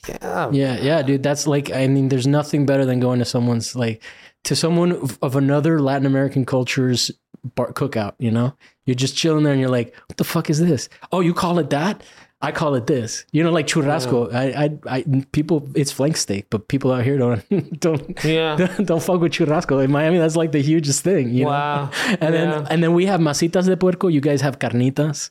[0.07, 0.49] Yeah.
[0.52, 1.22] Yeah, yeah, dude.
[1.22, 4.02] That's like, I mean, there's nothing better than going to someone's like
[4.43, 7.11] to someone of another Latin American culture's
[7.55, 8.55] bar cookout, you know?
[8.85, 10.89] You're just chilling there and you're like, what the fuck is this?
[11.11, 12.03] Oh, you call it that?
[12.43, 13.26] I call it this.
[13.31, 14.31] You know, like churrasco.
[14.31, 14.39] Yeah.
[14.39, 18.85] I, I, I, people, it's flank steak, but people out here don't, don't, yeah, don't,
[18.88, 19.84] don't fuck with churrasco.
[19.84, 21.30] In Miami, that's like the hugest thing.
[21.30, 21.85] You wow.
[21.85, 21.91] Know?
[22.22, 22.45] And yeah.
[22.45, 24.07] then, and then we have masitas de puerco.
[24.07, 25.30] You guys have carnitas.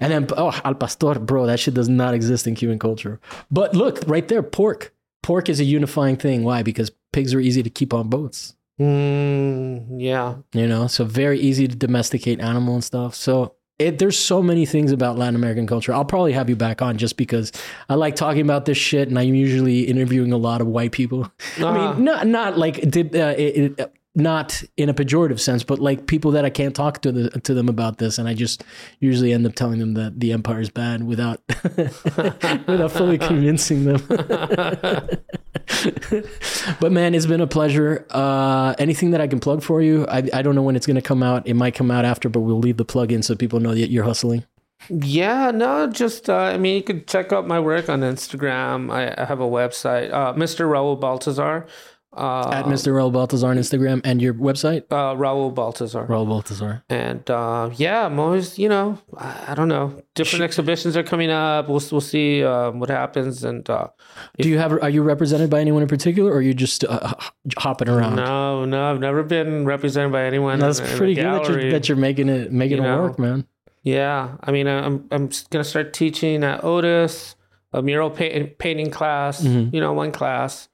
[0.00, 3.20] And then, oh, al pastor, bro, that shit does not exist in Cuban culture.
[3.50, 4.92] But look, right there, pork.
[5.22, 6.44] Pork is a unifying thing.
[6.44, 6.62] Why?
[6.62, 8.56] Because pigs are easy to keep on boats.
[8.80, 10.34] Mm, yeah.
[10.52, 13.14] You know, so very easy to domesticate animal and stuff.
[13.14, 15.94] So it, there's so many things about Latin American culture.
[15.94, 17.52] I'll probably have you back on just because
[17.88, 21.30] I like talking about this shit, and I'm usually interviewing a lot of white people.
[21.60, 21.94] Uh, I mean, ah.
[21.98, 26.30] not not like did uh, it, it, not in a pejorative sense, but like people
[26.32, 28.62] that I can't talk to the, to them about this, and I just
[29.00, 31.40] usually end up telling them that the empire is bad without
[31.76, 34.02] without fully convincing them.
[36.80, 38.06] but man, it's been a pleasure.
[38.10, 40.06] Uh, anything that I can plug for you?
[40.06, 41.46] I I don't know when it's going to come out.
[41.46, 43.90] It might come out after, but we'll leave the plug in so people know that
[43.90, 44.44] you're hustling.
[44.90, 48.92] Yeah, no, just uh, I mean, you could check out my work on Instagram.
[48.92, 50.66] I, I have a website, uh, Mr.
[50.66, 51.66] Raúl Baltazar.
[52.16, 52.92] Uh, At Mr.
[52.92, 54.84] Raúl Baltazar on Instagram and your website?
[54.90, 56.06] Uh, Raúl Baltazar.
[56.06, 56.82] Raúl Baltazar.
[56.88, 60.00] And uh, yeah, I'm always, you know, I, I don't know.
[60.14, 61.68] Different Sh- exhibitions are coming up.
[61.68, 63.42] We'll we'll see uh, what happens.
[63.42, 63.88] And uh,
[64.38, 64.72] do you have?
[64.72, 67.14] Are you represented by anyone in particular, or are you just uh,
[67.58, 68.16] hopping around?
[68.16, 70.60] No, no, I've never been represented by anyone.
[70.60, 73.02] That's in, pretty in good that you're, that you're making it making you it know,
[73.02, 73.46] work, man.
[73.82, 77.34] Yeah, I mean, I'm I'm gonna start teaching at Otis
[77.72, 79.42] a mural painting class.
[79.42, 79.74] Mm-hmm.
[79.74, 80.68] You know, one class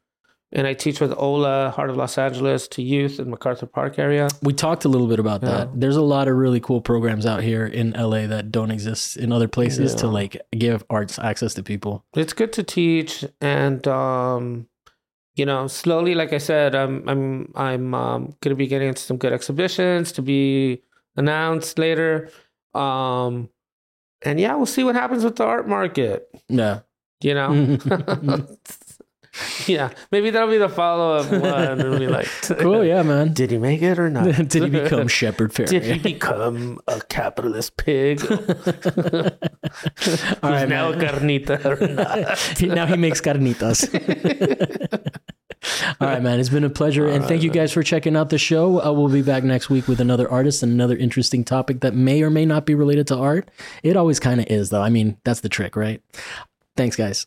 [0.52, 4.28] and I teach with HOLA, Heart of Los Angeles, to youth in MacArthur Park area.
[4.42, 5.50] We talked a little bit about yeah.
[5.50, 5.80] that.
[5.80, 9.32] There's a lot of really cool programs out here in LA that don't exist in
[9.32, 9.98] other places yeah.
[9.98, 12.04] to like give arts access to people.
[12.14, 14.66] It's good to teach, and um,
[15.36, 19.18] you know, slowly, like I said, I'm I'm I'm um, gonna be getting into some
[19.18, 20.82] good exhibitions to be
[21.16, 22.30] announced later.
[22.74, 23.50] Um,
[24.22, 26.28] and yeah, we'll see what happens with the art market.
[26.48, 26.80] Yeah,
[27.20, 27.78] you know.
[29.66, 31.80] Yeah, maybe that'll be the follow up one.
[31.80, 32.26] It'll be like,
[32.58, 33.32] Cool, yeah, man.
[33.34, 34.48] did he make it or not?
[34.48, 35.68] Did he become Shepard Fairey?
[35.68, 38.20] Did he become a capitalist pig?
[40.42, 41.00] All right, now man.
[41.00, 42.38] carnita or not?
[42.58, 43.88] He- now he makes carnitas.
[46.00, 46.40] All right, man.
[46.40, 48.82] It's been a pleasure, and thank you guys for checking out the show.
[48.82, 52.22] Uh, we'll be back next week with another artist and another interesting topic that may
[52.22, 53.50] or may not be related to art.
[53.82, 54.82] It always kind of is, though.
[54.82, 56.02] I mean, that's the trick, right?
[56.76, 57.26] Thanks, guys.